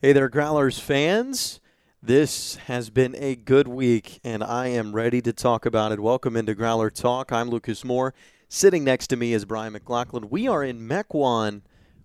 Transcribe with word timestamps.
Hey 0.00 0.12
there, 0.12 0.30
Growlers 0.30 0.78
fans. 0.78 1.58
This 2.00 2.54
has 2.68 2.88
been 2.88 3.16
a 3.16 3.34
good 3.34 3.66
week, 3.66 4.20
and 4.22 4.44
I 4.44 4.68
am 4.68 4.94
ready 4.94 5.20
to 5.20 5.32
talk 5.32 5.66
about 5.66 5.90
it. 5.90 5.98
Welcome 5.98 6.36
into 6.36 6.54
Growler 6.54 6.88
Talk. 6.88 7.32
I'm 7.32 7.50
Lucas 7.50 7.84
Moore. 7.84 8.14
Sitting 8.48 8.84
next 8.84 9.08
to 9.08 9.16
me 9.16 9.32
is 9.32 9.44
Brian 9.44 9.72
McLaughlin. 9.72 10.30
We 10.30 10.46
are 10.46 10.62
in 10.62 10.86
Mequon, 10.86 11.62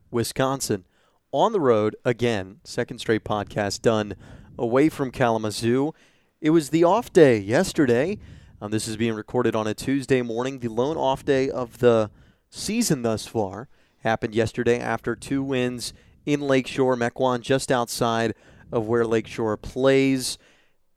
Wisconsin, 0.09 0.85
on 1.31 1.51
the 1.51 1.59
road 1.59 1.95
again. 2.03 2.61
Second 2.63 2.97
straight 2.97 3.23
podcast 3.23 3.83
done 3.83 4.15
away 4.57 4.89
from 4.89 5.11
Kalamazoo. 5.11 5.93
It 6.41 6.49
was 6.49 6.71
the 6.71 6.83
off 6.83 7.13
day 7.13 7.37
yesterday. 7.37 8.17
Um, 8.59 8.71
this 8.71 8.87
is 8.87 8.97
being 8.97 9.13
recorded 9.13 9.55
on 9.55 9.67
a 9.67 9.75
Tuesday 9.75 10.23
morning. 10.23 10.57
The 10.57 10.69
lone 10.69 10.97
off 10.97 11.23
day 11.23 11.47
of 11.47 11.77
the 11.77 12.09
season 12.49 13.03
thus 13.03 13.27
far 13.27 13.67
happened 13.99 14.33
yesterday 14.33 14.79
after 14.79 15.15
two 15.15 15.43
wins 15.43 15.93
in 16.25 16.41
Lakeshore, 16.41 16.95
Mequon, 16.95 17.41
just 17.41 17.71
outside 17.71 18.33
of 18.71 18.87
where 18.87 19.05
Lakeshore 19.05 19.57
plays. 19.57 20.37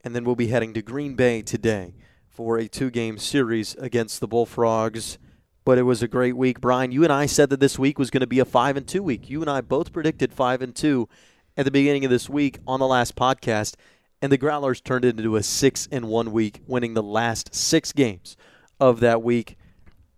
And 0.05 0.15
then 0.15 0.25
we'll 0.25 0.37
be 0.37 0.49
heading 0.49 0.73
to 0.75 0.83
Green 0.83 1.15
Bay 1.15 1.43
today 1.43 1.95
for 2.29 2.59
a 2.59 2.69
two 2.69 2.91
game 2.91 3.19
series 3.19 3.75
against 3.77 4.21
the 4.21 4.29
Bullfrogs. 4.29 5.19
But 5.65 5.79
it 5.79 5.83
was 5.83 6.03
a 6.03 6.09
great 6.09 6.37
week. 6.37 6.61
Brian, 6.61 6.93
you 6.93 7.03
and 7.03 7.13
I 7.13 7.27
said 7.27 7.51
that 7.51 7.61
this 7.61 7.79
week 7.79 7.99
was 7.99 8.11
going 8.11 8.21
to 8.21 8.27
be 8.27 8.39
a 8.39 8.45
5 8.45 8.77
and 8.77 8.87
2 8.87 9.03
week. 9.03 9.29
You 9.29 9.41
and 9.41 9.51
I 9.51 9.61
both 9.61 9.93
predicted 9.93 10.33
5 10.33 10.63
and 10.63 10.77
2 10.77 11.09
at 11.57 11.65
the 11.65 11.71
beginning 11.71 12.05
of 12.05 12.11
this 12.11 12.29
week 12.29 12.59
on 12.67 12.79
the 12.79 12.87
last 12.87 13.17
podcast. 13.17 13.75
And 14.23 14.31
the 14.31 14.39
Growlers 14.39 14.81
turned 14.81 15.05
it 15.05 15.19
into 15.19 15.37
a 15.37 15.43
6 15.43 15.89
and 15.91 16.09
1 16.09 16.31
week, 16.31 16.61
winning 16.67 16.95
the 16.95 17.03
last 17.03 17.55
six 17.55 17.93
games 17.93 18.37
of 18.79 19.01
that 19.01 19.23
week. 19.23 19.57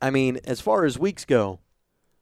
I 0.02 0.10
mean, 0.10 0.38
as 0.44 0.60
far 0.60 0.84
as 0.84 0.98
weeks 0.98 1.24
go, 1.24 1.60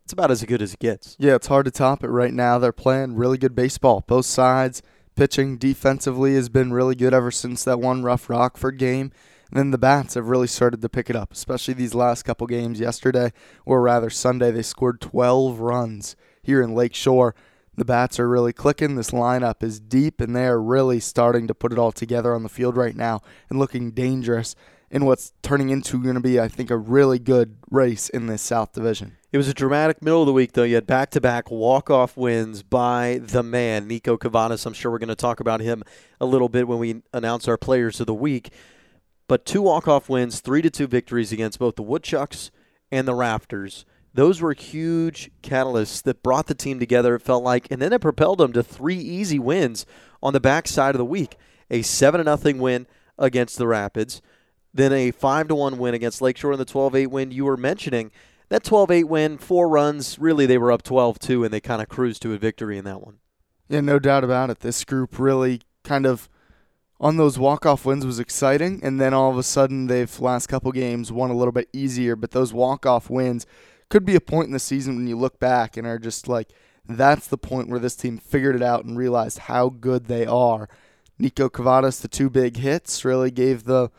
it's 0.07 0.13
about 0.13 0.31
as 0.31 0.45
good 0.45 0.63
as 0.63 0.73
it 0.73 0.79
gets. 0.79 1.17
Yeah, 1.19 1.35
it's 1.35 1.49
hard 1.49 1.65
to 1.65 1.73
top 1.73 2.05
it 2.05 2.11
right 2.11 2.33
now. 2.33 2.61
They're 2.61 2.71
playing 2.71 3.17
really 3.17 3.39
good 3.39 3.57
baseball, 3.57 4.05
both 4.07 4.25
sides. 4.25 4.81
Pitching 5.17 5.57
defensively 5.57 6.37
has 6.37 6.49
been 6.49 6.73
really 6.73 6.95
good 6.95 7.13
ever 7.13 7.33
since 7.33 7.65
that 7.65 7.81
one 7.81 8.05
rough 8.05 8.31
Rockford 8.31 8.79
game. 8.79 9.11
And 9.51 9.59
then 9.59 9.73
the 9.73 9.79
bats 9.79 10.15
have 10.15 10.29
really 10.29 10.47
started 10.47 10.81
to 10.81 10.89
pick 10.89 11.11
it 11.11 11.17
up, 11.17 11.33
especially 11.33 11.75
these 11.75 11.93
last 11.93 12.23
couple 12.23 12.47
games. 12.47 12.79
Yesterday, 12.79 13.33
or 13.65 13.83
rather 13.83 14.09
Sunday, 14.09 14.53
they 14.53 14.63
scored 14.63 15.01
12 15.01 15.59
runs 15.59 16.15
here 16.41 16.63
in 16.63 16.77
Lakeshore. 16.77 17.35
The 17.75 17.85
bats 17.85 18.21
are 18.21 18.29
really 18.29 18.53
clicking. 18.53 18.95
This 18.95 19.11
lineup 19.11 19.65
is 19.65 19.81
deep, 19.81 20.21
and 20.21 20.37
they 20.37 20.47
are 20.47 20.63
really 20.63 21.01
starting 21.01 21.49
to 21.49 21.55
put 21.55 21.73
it 21.73 21.81
all 21.81 21.91
together 21.91 22.33
on 22.33 22.45
the 22.45 22.49
field 22.49 22.77
right 22.77 22.95
now 22.95 23.23
and 23.51 23.59
looking 23.59 23.91
dangerous 23.91 24.55
in 24.91 25.05
what's 25.05 25.33
turning 25.43 25.71
into 25.71 26.03
going 26.03 26.15
to 26.15 26.21
be, 26.21 26.39
I 26.39 26.49
think, 26.49 26.71
a 26.71 26.77
really 26.77 27.19
good 27.19 27.57
race 27.71 28.09
in 28.09 28.27
this 28.27 28.43
South 28.43 28.73
Division. 28.73 29.17
It 29.33 29.37
was 29.37 29.49
a 29.49 29.55
dramatic 29.55 30.03
middle 30.03 30.23
of 30.23 30.27
the 30.27 30.33
week, 30.33 30.53
though. 30.53 30.63
You 30.63 30.77
had 30.77 30.87
back 30.87 31.11
to 31.11 31.21
back 31.21 31.51
walk 31.51 31.91
off 31.91 32.17
wins 32.17 32.63
by 32.63 33.21
the 33.23 33.43
man, 33.43 33.89
Nico 33.89 34.17
Cavadas. 34.17 34.65
I'm 34.65 34.73
sure 34.73 34.91
we're 34.91 34.99
going 34.99 35.09
to 35.09 35.15
talk 35.15 35.41
about 35.41 35.61
him 35.61 35.83
a 36.21 36.27
little 36.27 36.49
bit 36.49 36.69
when 36.69 36.79
we 36.79 37.03
announce 37.13 37.49
our 37.49 37.59
players 37.59 38.01
of 38.01 38.07
the 38.07 38.15
week. 38.15 38.51
But 39.29 39.45
two 39.45 39.63
walk 39.63 39.89
off 39.89 40.09
wins, 40.09 40.41
three 40.41 40.63
to 40.63 40.71
two 40.71 40.87
victories 40.87 41.33
against 41.33 41.59
both 41.59 41.75
the 41.75 41.83
Woodchucks 41.83 42.51
and 42.93 43.09
the 43.09 43.15
Rafters. 43.15 43.85
Those 44.15 44.41
were 44.41 44.55
huge 44.55 45.31
catalysts 45.43 46.03
that 46.05 46.23
brought 46.23 46.47
the 46.47 46.55
team 46.55 46.79
together, 46.79 47.17
it 47.17 47.23
felt 47.23 47.45
like, 47.45 47.71
and 47.71 47.83
then 47.83 47.93
it 47.93 48.01
propelled 48.01 48.39
them 48.39 48.53
to 48.55 48.63
three 48.63 48.97
easy 48.97 49.39
wins 49.39 49.85
on 50.23 50.33
the 50.33 50.41
backside 50.41 50.95
of 50.95 50.99
the 50.99 51.05
week. 51.05 51.37
A 51.71 51.83
7 51.83 52.25
0 52.25 52.59
win 52.59 52.87
against 53.19 53.59
the 53.59 53.67
Rapids, 53.67 54.23
then 54.77 54.93
a 54.93 55.11
5 55.11 55.49
to 55.49 55.55
1 55.55 55.79
win 55.79 55.95
against 55.95 56.23
Lakeshore 56.23 56.53
in 56.53 56.59
the 56.59 56.65
12 56.65 56.95
8 56.95 57.07
win 57.09 57.31
you 57.31 57.45
were 57.45 57.57
mentioning 57.57 58.11
that 58.49 58.63
12 58.63 58.91
8 58.91 59.05
win, 59.05 59.39
four 59.39 59.69
runs, 59.69 60.19
really 60.19 60.47
they 60.47 60.59
were 60.59 60.71
up 60.71 60.83
12 60.83 61.19
2, 61.19 61.45
and 61.45 61.53
they 61.53 61.61
kind 61.61 61.83
of 61.83 61.89
cruised 61.89 62.23
to 62.23 62.33
a 62.33 62.39
victory 62.39 62.79
in 62.79 62.85
that 62.85 63.01
one. 63.01 63.19
Yeah, 63.69 63.81
no 63.81 63.99
doubt 63.99 64.25
about 64.25 64.51
it. 64.51 64.61
This 64.61 64.85
group 64.85 65.19
really 65.19 65.63
kind 65.83 66.07
of 66.07 66.29
on 67.01 67.17
those 67.17 67.39
walk-off 67.39 67.85
wins 67.85 68.07
was 68.07 68.21
exciting, 68.21 68.81
and 68.83 69.01
then 69.01 69.13
all 69.13 69.31
of 69.31 69.39
a 69.39 69.43
sudden 69.43 69.89
they've 69.89 70.21
last 70.21 70.47
couple 70.47 70.71
games 70.73 71.11
won 71.11 71.31
a 71.31 71.37
little 71.37 71.53
bit 71.53 71.69
easier. 71.73 72.15
But 72.15 72.31
those 72.31 72.53
walk-off 72.53 73.11
wins 73.11 73.47
could 73.89 74.05
be 74.05 74.15
a 74.15 74.21
point 74.21 74.47
in 74.47 74.53
the 74.53 74.59
season 74.59 74.97
when 74.97 75.07
you 75.07 75.17
look 75.17 75.39
back 75.41 75.77
and 75.77 75.87
are 75.87 75.99
just 75.99 76.29
like, 76.29 76.53
that's 76.89 77.27
the 77.27 77.39
point 77.39 77.69
where 77.69 77.81
this 77.81 77.97
team 77.97 78.17
figured 78.17 78.55
it 78.55 78.63
out 78.63 78.85
and 78.85 78.97
realized 78.97 79.39
how 79.41 79.69
good 79.69 80.07
they 80.07 80.25
are. 80.25 80.69
Nico 81.19 81.49
Cavadas, 81.49 82.01
the 82.01 82.09
two 82.09 82.31
big 82.31 82.59
hits, 82.59 83.05
really 83.05 83.33
gave 83.33 83.65
the 83.65 83.91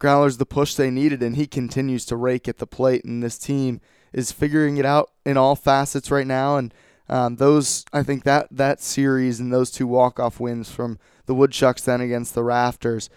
Growlers 0.00 0.38
the 0.38 0.46
push 0.46 0.74
they 0.74 0.90
needed, 0.90 1.22
and 1.22 1.36
he 1.36 1.46
continues 1.46 2.04
to 2.06 2.16
rake 2.16 2.48
at 2.48 2.58
the 2.58 2.66
plate. 2.66 3.04
And 3.04 3.22
this 3.22 3.38
team 3.38 3.80
is 4.12 4.32
figuring 4.32 4.76
it 4.76 4.86
out 4.86 5.10
in 5.24 5.36
all 5.36 5.54
facets 5.54 6.10
right 6.10 6.26
now. 6.26 6.56
And 6.56 6.74
um, 7.08 7.36
those, 7.36 7.84
I 7.92 8.02
think 8.02 8.24
that 8.24 8.48
that 8.50 8.80
series 8.80 9.40
and 9.40 9.52
those 9.52 9.70
two 9.70 9.86
walk 9.86 10.18
off 10.18 10.40
wins 10.40 10.70
from 10.70 10.98
the 11.26 11.34
Woodchucks 11.34 11.82
then 11.82 12.00
against 12.00 12.34
the 12.34 12.42
Rafters 12.42 13.10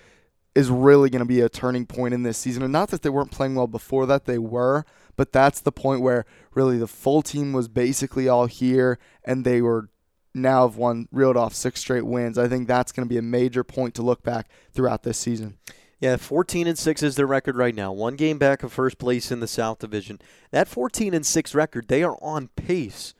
is 0.55 0.69
really 0.69 1.09
going 1.09 1.19
to 1.21 1.25
be 1.25 1.41
a 1.41 1.49
turning 1.49 1.85
point 1.85 2.13
in 2.13 2.23
this 2.23 2.37
season. 2.37 2.63
And 2.63 2.73
not 2.73 2.89
that 2.89 3.01
they 3.01 3.09
weren't 3.09 3.31
playing 3.31 3.55
well 3.55 3.67
before 3.67 4.05
that, 4.05 4.25
they 4.25 4.37
were, 4.37 4.85
but 5.15 5.31
that's 5.31 5.61
the 5.61 5.71
point 5.71 6.01
where 6.01 6.25
really 6.53 6.77
the 6.77 6.87
full 6.87 7.21
team 7.21 7.53
was 7.53 7.67
basically 7.67 8.27
all 8.27 8.45
here, 8.45 8.99
and 9.23 9.45
they 9.45 9.61
were 9.61 9.89
now 10.35 10.67
have 10.67 10.77
won 10.77 11.07
reeled 11.11 11.37
off 11.37 11.53
six 11.53 11.79
straight 11.79 12.05
wins. 12.05 12.37
I 12.37 12.47
think 12.47 12.67
that's 12.67 12.91
going 12.91 13.07
to 13.07 13.09
be 13.09 13.17
a 13.17 13.23
major 13.23 13.63
point 13.63 13.93
to 13.95 14.01
look 14.01 14.23
back 14.23 14.49
throughout 14.71 15.03
this 15.03 15.17
season. 15.17 15.57
Yeah, 16.03 16.17
14 16.17 16.67
and 16.67 16.77
6 16.77 17.01
is 17.01 17.15
their 17.15 17.25
record 17.25 17.55
right 17.55 17.73
now. 17.73 17.93
One 17.93 18.17
game 18.17 18.37
back 18.37 18.61
of 18.61 18.73
first 18.73 18.97
place 18.97 19.31
in 19.31 19.39
the 19.39 19.47
South 19.47 19.79
Division. 19.79 20.19
That 20.51 20.67
14 20.67 21.13
and 21.13 21.25
6 21.25 21.55
record, 21.55 21.87
they 21.87 22.03
are 22.03 22.17
on 22.21 22.49
pace 22.57 23.13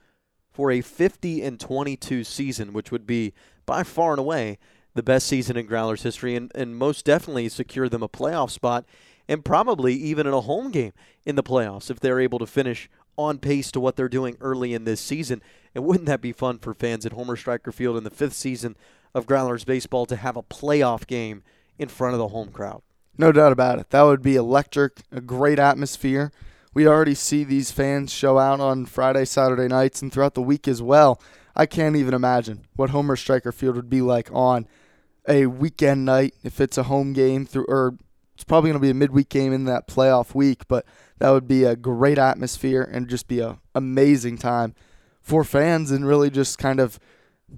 for 0.51 0.69
a 0.69 0.81
50 0.81 1.41
and 1.43 1.57
22 1.57 2.25
season, 2.25 2.73
which 2.73 2.91
would 2.91 3.07
be 3.07 3.31
by 3.65 3.83
far 3.83 4.11
and 4.11 4.19
away 4.19 4.57
the 4.95 5.01
best 5.01 5.27
season 5.27 5.55
in 5.55 5.65
Growlers 5.65 6.03
history 6.03 6.35
and, 6.35 6.51
and 6.55 6.75
most 6.75 7.05
definitely 7.05 7.47
secure 7.47 7.87
them 7.87 8.03
a 8.03 8.09
playoff 8.09 8.49
spot 8.49 8.83
and 9.29 9.45
probably 9.45 9.93
even 9.93 10.27
in 10.27 10.33
a 10.33 10.41
home 10.41 10.69
game 10.69 10.91
in 11.25 11.37
the 11.37 11.41
playoffs 11.41 11.89
if 11.89 12.01
they're 12.01 12.19
able 12.19 12.39
to 12.39 12.45
finish 12.45 12.89
on 13.17 13.37
pace 13.37 13.71
to 13.71 13.79
what 13.79 13.95
they're 13.95 14.09
doing 14.09 14.35
early 14.41 14.73
in 14.73 14.83
this 14.83 14.99
season. 14.99 15.41
And 15.73 15.85
wouldn't 15.85 16.07
that 16.07 16.19
be 16.19 16.33
fun 16.33 16.59
for 16.59 16.73
fans 16.73 17.05
at 17.05 17.13
Homer 17.13 17.37
Stryker 17.37 17.71
Field 17.71 17.95
in 17.95 18.03
the 18.03 18.09
fifth 18.09 18.33
season 18.33 18.75
of 19.15 19.25
Growlers 19.25 19.63
baseball 19.63 20.05
to 20.07 20.17
have 20.17 20.35
a 20.35 20.43
playoff 20.43 21.07
game 21.07 21.43
in 21.83 21.89
front 21.89 22.13
of 22.13 22.19
the 22.19 22.29
home 22.29 22.49
crowd. 22.49 22.81
No 23.17 23.31
doubt 23.31 23.51
about 23.51 23.79
it. 23.79 23.91
That 23.91 24.01
would 24.03 24.21
be 24.23 24.35
electric, 24.35 25.01
a 25.11 25.21
great 25.21 25.59
atmosphere. 25.59 26.31
We 26.73 26.87
already 26.87 27.13
see 27.13 27.43
these 27.43 27.71
fans 27.71 28.11
show 28.11 28.39
out 28.39 28.59
on 28.59 28.87
Friday, 28.87 29.25
Saturday 29.25 29.67
nights, 29.67 30.01
and 30.01 30.11
throughout 30.11 30.33
the 30.33 30.41
week 30.41 30.67
as 30.67 30.81
well. 30.81 31.21
I 31.55 31.67
can't 31.67 31.95
even 31.95 32.15
imagine 32.15 32.65
what 32.75 32.89
Homer 32.89 33.15
Stryker 33.15 33.51
Field 33.51 33.75
would 33.75 33.89
be 33.89 34.01
like 34.01 34.29
on 34.33 34.67
a 35.27 35.45
weekend 35.45 36.03
night 36.03 36.33
if 36.43 36.59
it's 36.59 36.77
a 36.77 36.83
home 36.83 37.13
game 37.13 37.45
through, 37.45 37.65
or 37.67 37.95
it's 38.33 38.43
probably 38.43 38.71
going 38.71 38.81
to 38.81 38.85
be 38.85 38.89
a 38.89 38.95
midweek 38.95 39.29
game 39.29 39.53
in 39.53 39.65
that 39.65 39.87
playoff 39.87 40.33
week. 40.33 40.67
But 40.67 40.85
that 41.19 41.29
would 41.29 41.47
be 41.47 41.63
a 41.63 41.75
great 41.75 42.17
atmosphere 42.17 42.81
and 42.81 43.07
just 43.07 43.27
be 43.27 43.39
a 43.39 43.59
amazing 43.75 44.39
time 44.39 44.73
for 45.21 45.43
fans 45.43 45.91
and 45.91 46.07
really 46.07 46.31
just 46.31 46.57
kind 46.57 46.79
of 46.79 46.99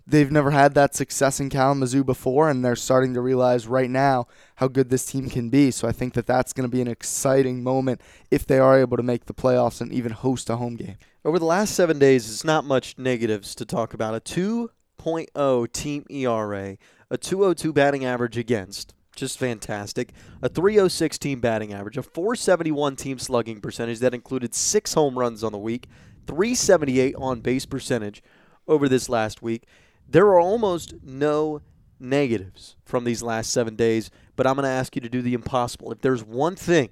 they've 0.07 0.31
never 0.31 0.51
had 0.51 0.73
that 0.73 0.95
success 0.95 1.39
in 1.39 1.49
Kalamazoo 1.49 2.03
before, 2.03 2.49
and 2.49 2.63
they're 2.63 2.75
starting 2.75 3.13
to 3.13 3.21
realize 3.21 3.67
right 3.67 3.89
now 3.89 4.27
how 4.55 4.67
good 4.67 4.89
this 4.89 5.05
team 5.05 5.29
can 5.29 5.49
be. 5.49 5.71
So 5.71 5.87
I 5.87 5.91
think 5.91 6.13
that 6.13 6.27
that's 6.27 6.53
going 6.53 6.69
to 6.69 6.71
be 6.75 6.81
an 6.81 6.87
exciting 6.87 7.63
moment 7.63 8.01
if 8.31 8.45
they 8.45 8.59
are 8.59 8.79
able 8.79 8.97
to 8.97 9.03
make 9.03 9.25
the 9.25 9.33
playoffs 9.33 9.81
and 9.81 9.91
even 9.91 10.11
host 10.11 10.49
a 10.49 10.57
home 10.57 10.75
game. 10.75 10.97
Over 11.23 11.39
the 11.39 11.45
last 11.45 11.75
seven 11.75 11.99
days, 11.99 12.29
it's 12.29 12.43
not 12.43 12.65
much 12.65 12.97
negatives 12.97 13.55
to 13.55 13.65
talk 13.65 13.93
about. 13.93 14.15
A 14.15 14.19
2.0 14.19 15.71
team 15.71 16.05
ERA, 16.09 16.77
a 17.09 17.17
202 17.17 17.73
batting 17.73 18.05
average 18.05 18.37
against, 18.37 18.93
just 19.15 19.39
fantastic. 19.39 20.11
A 20.41 20.49
306 20.49 21.17
team 21.17 21.39
batting 21.39 21.73
average, 21.73 21.97
a 21.97 22.03
471 22.03 22.95
team 22.95 23.17
slugging 23.17 23.61
percentage 23.61 23.99
that 23.99 24.13
included 24.13 24.53
six 24.53 24.93
home 24.93 25.17
runs 25.17 25.43
on 25.43 25.51
the 25.51 25.57
week, 25.57 25.87
378 26.27 27.15
on 27.15 27.41
base 27.41 27.65
percentage 27.65 28.21
over 28.67 28.89
this 28.89 29.09
last 29.09 29.41
week. 29.41 29.63
There 30.07 30.27
are 30.27 30.39
almost 30.39 30.95
no 31.03 31.61
negatives 31.99 32.75
from 32.85 33.03
these 33.03 33.23
last 33.23 33.51
seven 33.51 33.75
days, 33.75 34.09
but 34.35 34.45
I'm 34.45 34.55
going 34.55 34.63
to 34.63 34.69
ask 34.69 34.95
you 34.95 35.01
to 35.01 35.09
do 35.09 35.21
the 35.21 35.33
impossible. 35.33 35.91
If 35.91 36.01
there's 36.01 36.23
one 36.23 36.55
thing 36.55 36.89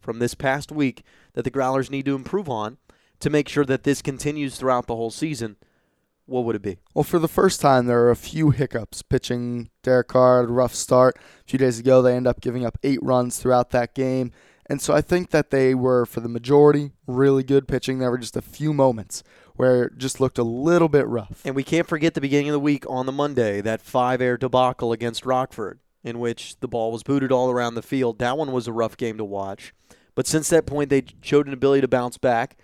from 0.00 0.18
this 0.18 0.34
past 0.34 0.72
week 0.72 1.02
that 1.34 1.42
the 1.42 1.50
Growlers 1.50 1.90
need 1.90 2.06
to 2.06 2.14
improve 2.14 2.48
on 2.48 2.78
to 3.20 3.30
make 3.30 3.48
sure 3.48 3.64
that 3.64 3.84
this 3.84 4.02
continues 4.02 4.56
throughout 4.56 4.86
the 4.86 4.96
whole 4.96 5.10
season, 5.10 5.56
what 6.26 6.44
would 6.44 6.56
it 6.56 6.62
be? 6.62 6.78
Well, 6.94 7.02
for 7.02 7.18
the 7.18 7.28
first 7.28 7.60
time, 7.60 7.86
there 7.86 8.02
are 8.02 8.10
a 8.10 8.16
few 8.16 8.50
hiccups. 8.50 9.02
Pitching 9.02 9.68
Derek 9.82 10.08
Carr, 10.08 10.46
rough 10.46 10.74
start. 10.74 11.16
A 11.18 11.44
few 11.44 11.58
days 11.58 11.78
ago, 11.78 12.02
they 12.02 12.14
end 12.14 12.26
up 12.26 12.40
giving 12.40 12.64
up 12.64 12.78
eight 12.82 13.02
runs 13.02 13.38
throughout 13.38 13.70
that 13.70 13.94
game. 13.94 14.30
And 14.66 14.80
so 14.80 14.94
I 14.94 15.00
think 15.00 15.30
that 15.30 15.50
they 15.50 15.74
were, 15.74 16.06
for 16.06 16.20
the 16.20 16.28
majority, 16.28 16.92
really 17.08 17.42
good 17.42 17.66
pitching. 17.66 17.98
There 17.98 18.10
were 18.10 18.18
just 18.18 18.36
a 18.36 18.42
few 18.42 18.72
moments 18.72 19.24
where 19.60 19.84
it 19.84 19.98
just 19.98 20.20
looked 20.20 20.38
a 20.38 20.42
little 20.42 20.88
bit 20.88 21.06
rough. 21.06 21.42
And 21.44 21.54
we 21.54 21.62
can't 21.62 21.86
forget 21.86 22.14
the 22.14 22.20
beginning 22.20 22.48
of 22.48 22.54
the 22.54 22.60
week 22.60 22.84
on 22.88 23.04
the 23.04 23.12
Monday, 23.12 23.60
that 23.60 23.82
five 23.82 24.22
air 24.22 24.38
debacle 24.38 24.90
against 24.90 25.26
Rockford, 25.26 25.80
in 26.02 26.18
which 26.18 26.58
the 26.60 26.68
ball 26.68 26.90
was 26.90 27.02
booted 27.02 27.30
all 27.30 27.50
around 27.50 27.74
the 27.74 27.82
field. 27.82 28.18
That 28.18 28.38
one 28.38 28.52
was 28.52 28.66
a 28.66 28.72
rough 28.72 28.96
game 28.96 29.18
to 29.18 29.24
watch. 29.24 29.74
But 30.14 30.26
since 30.26 30.48
that 30.48 30.64
point, 30.64 30.88
they 30.88 31.04
showed 31.20 31.46
an 31.46 31.52
ability 31.52 31.82
to 31.82 31.88
bounce 31.88 32.16
back. 32.16 32.56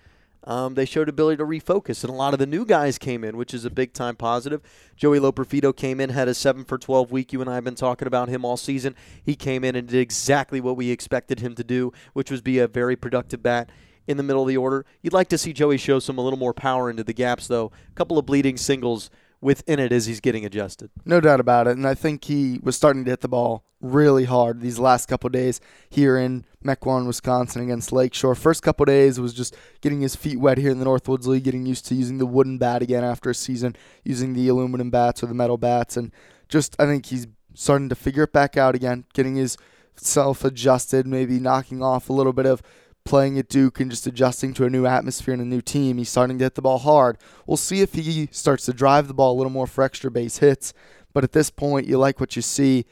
um, 0.46 0.74
they 0.74 0.84
showed 0.84 1.08
ability 1.08 1.38
to 1.38 1.44
refocus, 1.44 2.04
and 2.04 2.10
a 2.10 2.16
lot 2.16 2.32
of 2.32 2.38
the 2.38 2.46
new 2.46 2.64
guys 2.64 2.98
came 2.98 3.24
in, 3.24 3.36
which 3.36 3.52
is 3.52 3.64
a 3.64 3.70
big 3.70 3.92
time 3.92 4.14
positive. 4.14 4.62
Joey 4.94 5.18
Loperfido 5.18 5.74
came 5.74 6.00
in, 6.00 6.10
had 6.10 6.28
a 6.28 6.34
seven 6.34 6.64
for 6.64 6.78
twelve 6.78 7.10
week. 7.10 7.32
You 7.32 7.40
and 7.40 7.50
I 7.50 7.56
have 7.56 7.64
been 7.64 7.74
talking 7.74 8.06
about 8.06 8.28
him 8.28 8.44
all 8.44 8.56
season. 8.56 8.94
He 9.24 9.34
came 9.34 9.64
in 9.64 9.74
and 9.74 9.88
did 9.88 9.98
exactly 9.98 10.60
what 10.60 10.76
we 10.76 10.90
expected 10.90 11.40
him 11.40 11.56
to 11.56 11.64
do, 11.64 11.92
which 12.12 12.30
was 12.30 12.40
be 12.42 12.60
a 12.60 12.68
very 12.68 12.94
productive 12.94 13.42
bat 13.42 13.70
in 14.06 14.16
the 14.16 14.22
middle 14.22 14.42
of 14.42 14.48
the 14.48 14.56
order. 14.56 14.84
You'd 15.02 15.12
like 15.12 15.28
to 15.28 15.38
see 15.38 15.52
Joey 15.52 15.78
show 15.78 15.98
some 15.98 16.18
a 16.18 16.22
little 16.22 16.38
more 16.38 16.54
power 16.54 16.90
into 16.90 17.04
the 17.04 17.12
gaps, 17.12 17.46
though. 17.46 17.72
A 17.90 17.94
couple 17.94 18.18
of 18.18 18.26
bleeding 18.26 18.56
singles 18.56 19.10
within 19.40 19.78
it 19.78 19.92
as 19.92 20.06
he's 20.06 20.20
getting 20.20 20.44
adjusted. 20.44 20.90
No 21.04 21.20
doubt 21.20 21.40
about 21.40 21.66
it. 21.66 21.76
And 21.76 21.86
I 21.86 21.94
think 21.94 22.24
he 22.24 22.58
was 22.62 22.76
starting 22.76 23.04
to 23.04 23.10
hit 23.10 23.20
the 23.20 23.28
ball 23.28 23.64
really 23.80 24.24
hard 24.24 24.60
these 24.60 24.78
last 24.78 25.06
couple 25.06 25.28
days 25.28 25.60
here 25.90 26.16
in 26.16 26.44
Mequon, 26.64 27.06
Wisconsin 27.06 27.62
against 27.62 27.92
Lakeshore. 27.92 28.34
First 28.34 28.62
couple 28.62 28.86
days 28.86 29.20
was 29.20 29.34
just 29.34 29.54
getting 29.80 30.00
his 30.00 30.16
feet 30.16 30.40
wet 30.40 30.58
here 30.58 30.70
in 30.70 30.78
the 30.78 30.86
Northwoods 30.86 31.26
League, 31.26 31.44
getting 31.44 31.66
used 31.66 31.86
to 31.86 31.94
using 31.94 32.18
the 32.18 32.26
wooden 32.26 32.58
bat 32.58 32.82
again 32.82 33.04
after 33.04 33.30
a 33.30 33.34
season, 33.34 33.76
using 34.04 34.32
the 34.32 34.48
aluminum 34.48 34.90
bats 34.90 35.22
or 35.22 35.26
the 35.26 35.34
metal 35.34 35.58
bats. 35.58 35.96
And 35.96 36.10
just, 36.48 36.74
I 36.80 36.86
think 36.86 37.06
he's 37.06 37.26
starting 37.54 37.88
to 37.88 37.94
figure 37.94 38.24
it 38.24 38.32
back 38.32 38.56
out 38.56 38.74
again, 38.74 39.04
getting 39.12 39.36
his 39.36 39.56
self 39.96 40.44
adjusted, 40.44 41.06
maybe 41.06 41.38
knocking 41.38 41.82
off 41.82 42.08
a 42.08 42.12
little 42.12 42.32
bit 42.32 42.46
of 42.46 42.62
playing 43.06 43.38
at 43.38 43.48
Duke 43.48 43.80
and 43.80 43.90
just 43.90 44.06
adjusting 44.06 44.52
to 44.54 44.64
a 44.64 44.70
new 44.70 44.84
atmosphere 44.84 45.32
and 45.32 45.42
a 45.42 45.46
new 45.46 45.62
team. 45.62 45.98
He's 45.98 46.10
starting 46.10 46.38
to 46.38 46.44
hit 46.44 46.54
the 46.54 46.62
ball 46.62 46.78
hard. 46.78 47.16
We'll 47.46 47.56
see 47.56 47.80
if 47.80 47.94
he 47.94 48.28
starts 48.32 48.66
to 48.66 48.72
drive 48.72 49.08
the 49.08 49.14
ball 49.14 49.32
a 49.34 49.38
little 49.38 49.52
more 49.52 49.66
for 49.66 49.82
extra 49.82 50.10
base 50.10 50.38
hits. 50.38 50.74
But 51.14 51.24
at 51.24 51.32
this 51.32 51.48
point, 51.48 51.86
you 51.86 51.96
like 51.98 52.20
what 52.20 52.36
you 52.36 52.42
see. 52.42 52.84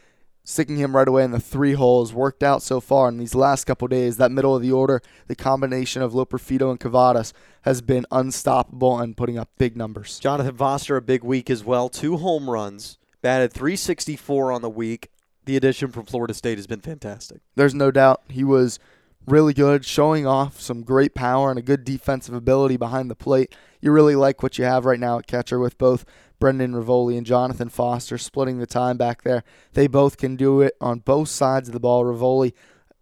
Sticking 0.46 0.76
him 0.76 0.94
right 0.94 1.08
away 1.08 1.24
in 1.24 1.30
the 1.30 1.40
three 1.40 1.72
holes 1.72 2.12
worked 2.12 2.42
out 2.42 2.62
so 2.62 2.78
far 2.78 3.08
in 3.08 3.16
these 3.16 3.34
last 3.34 3.64
couple 3.64 3.88
days. 3.88 4.18
That 4.18 4.30
middle 4.30 4.54
of 4.54 4.60
the 4.60 4.72
order, 4.72 5.00
the 5.26 5.34
combination 5.34 6.02
of 6.02 6.12
Loperfido 6.12 6.70
and 6.70 6.78
Cavadas 6.78 7.32
has 7.62 7.80
been 7.80 8.04
unstoppable 8.10 8.98
and 8.98 9.16
putting 9.16 9.38
up 9.38 9.48
big 9.56 9.74
numbers. 9.74 10.18
Jonathan 10.18 10.54
Foster, 10.54 10.98
a 10.98 11.02
big 11.02 11.24
week 11.24 11.48
as 11.48 11.64
well. 11.64 11.88
Two 11.88 12.18
home 12.18 12.50
runs, 12.50 12.98
batted 13.22 13.54
364 13.54 14.52
on 14.52 14.60
the 14.60 14.68
week. 14.68 15.08
The 15.46 15.56
addition 15.56 15.90
from 15.90 16.04
Florida 16.04 16.34
State 16.34 16.58
has 16.58 16.66
been 16.66 16.80
fantastic. 16.80 17.40
There's 17.54 17.74
no 17.74 17.90
doubt 17.90 18.22
he 18.28 18.44
was 18.44 18.78
really 19.26 19.54
good, 19.54 19.84
showing 19.84 20.26
off 20.26 20.60
some 20.60 20.82
great 20.82 21.14
power 21.14 21.50
and 21.50 21.58
a 21.58 21.62
good 21.62 21.84
defensive 21.84 22.34
ability 22.34 22.76
behind 22.76 23.10
the 23.10 23.14
plate. 23.14 23.54
You 23.80 23.92
really 23.92 24.16
like 24.16 24.42
what 24.42 24.58
you 24.58 24.64
have 24.64 24.84
right 24.84 25.00
now 25.00 25.18
at 25.18 25.26
catcher 25.26 25.58
with 25.58 25.78
both 25.78 26.04
Brendan 26.38 26.74
Rivoli 26.74 27.16
and 27.16 27.26
Jonathan 27.26 27.68
Foster 27.68 28.18
splitting 28.18 28.58
the 28.58 28.66
time 28.66 28.96
back 28.96 29.22
there. 29.22 29.44
They 29.72 29.86
both 29.86 30.16
can 30.16 30.36
do 30.36 30.60
it 30.60 30.74
on 30.80 30.98
both 31.00 31.28
sides 31.28 31.68
of 31.68 31.72
the 31.72 31.80
ball. 31.80 32.04
Rivoli, 32.04 32.54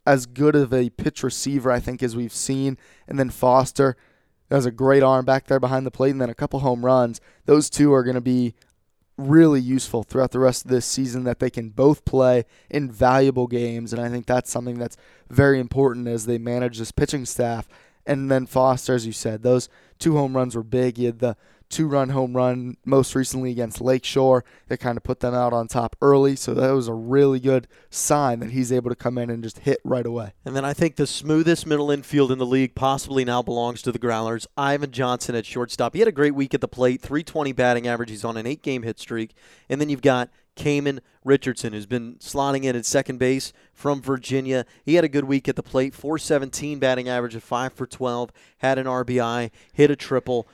as 0.06 0.26
good 0.26 0.54
of 0.54 0.72
a 0.72 0.90
pitch 0.90 1.22
receiver, 1.22 1.70
I 1.70 1.80
think, 1.80 2.02
as 2.02 2.16
we've 2.16 2.32
seen. 2.32 2.78
And 3.08 3.18
then 3.18 3.30
Foster 3.30 3.96
has 4.50 4.66
a 4.66 4.70
great 4.70 5.02
arm 5.02 5.24
back 5.24 5.46
there 5.46 5.60
behind 5.60 5.86
the 5.86 5.90
plate 5.90 6.10
and 6.10 6.20
then 6.20 6.30
a 6.30 6.34
couple 6.34 6.60
home 6.60 6.84
runs. 6.84 7.20
Those 7.46 7.70
two 7.70 7.92
are 7.92 8.04
going 8.04 8.14
to 8.14 8.20
be 8.20 8.54
really 9.28 9.60
useful 9.60 10.02
throughout 10.02 10.30
the 10.30 10.38
rest 10.38 10.64
of 10.64 10.70
this 10.70 10.86
season 10.86 11.24
that 11.24 11.38
they 11.38 11.50
can 11.50 11.70
both 11.70 12.04
play 12.04 12.44
in 12.70 12.90
valuable 12.90 13.46
games. 13.46 13.92
And 13.92 14.00
I 14.00 14.08
think 14.08 14.26
that's 14.26 14.50
something 14.50 14.78
that's 14.78 14.96
very 15.28 15.58
important 15.60 16.08
as 16.08 16.26
they 16.26 16.38
manage 16.38 16.78
this 16.78 16.92
pitching 16.92 17.24
staff. 17.24 17.68
And 18.06 18.30
then 18.30 18.46
Foster, 18.46 18.94
as 18.94 19.06
you 19.06 19.12
said, 19.12 19.42
those 19.42 19.68
two 19.98 20.16
home 20.16 20.36
runs 20.36 20.56
were 20.56 20.62
big. 20.62 20.96
He 20.96 21.04
had 21.04 21.20
the 21.20 21.36
two 21.72 21.88
run 21.88 22.10
home 22.10 22.36
run 22.36 22.76
most 22.84 23.14
recently 23.14 23.50
against 23.50 23.80
Lakeshore 23.80 24.44
that 24.68 24.78
kind 24.78 24.96
of 24.96 25.02
put 25.02 25.20
them 25.20 25.34
out 25.34 25.52
on 25.52 25.66
top 25.66 25.96
early. 26.00 26.36
So 26.36 26.54
that 26.54 26.70
was 26.70 26.86
a 26.86 26.94
really 26.94 27.40
good 27.40 27.66
sign 27.90 28.40
that 28.40 28.50
he's 28.50 28.70
able 28.70 28.90
to 28.90 28.96
come 28.96 29.18
in 29.18 29.30
and 29.30 29.42
just 29.42 29.60
hit 29.60 29.80
right 29.82 30.06
away. 30.06 30.34
And 30.44 30.54
then 30.54 30.64
I 30.64 30.74
think 30.74 30.96
the 30.96 31.06
smoothest 31.06 31.66
middle 31.66 31.90
infield 31.90 32.30
in 32.30 32.38
the 32.38 32.46
league 32.46 32.74
possibly 32.74 33.24
now 33.24 33.42
belongs 33.42 33.82
to 33.82 33.92
the 33.92 33.98
Growlers. 33.98 34.46
Ivan 34.56 34.92
Johnson 34.92 35.34
at 35.34 35.46
shortstop. 35.46 35.94
He 35.94 36.00
had 36.00 36.08
a 36.08 36.12
great 36.12 36.34
week 36.34 36.54
at 36.54 36.60
the 36.60 36.68
plate, 36.68 37.00
320 37.00 37.52
batting 37.52 37.88
average. 37.88 38.10
He's 38.10 38.24
on 38.24 38.36
an 38.36 38.46
eight 38.46 38.62
game 38.62 38.82
hit 38.82 39.00
streak. 39.00 39.34
And 39.68 39.80
then 39.80 39.88
you've 39.88 40.02
got 40.02 40.28
Kamen 40.56 41.00
Richardson, 41.24 41.72
who's 41.72 41.86
been 41.86 42.16
slotting 42.16 42.64
in 42.64 42.76
at 42.76 42.84
second 42.84 43.18
base 43.18 43.52
from 43.72 44.02
Virginia. 44.02 44.66
He 44.84 44.94
had 44.94 45.04
a 45.04 45.08
good 45.08 45.24
week 45.24 45.48
at 45.48 45.56
the 45.56 45.62
plate, 45.62 45.94
417 45.94 46.78
batting 46.78 47.08
average 47.08 47.34
of 47.34 47.42
5 47.42 47.72
for 47.72 47.86
12, 47.86 48.30
had 48.58 48.78
an 48.78 48.86
RBI, 48.86 49.50
hit 49.72 49.90
a 49.90 49.96
triple. 49.96 50.46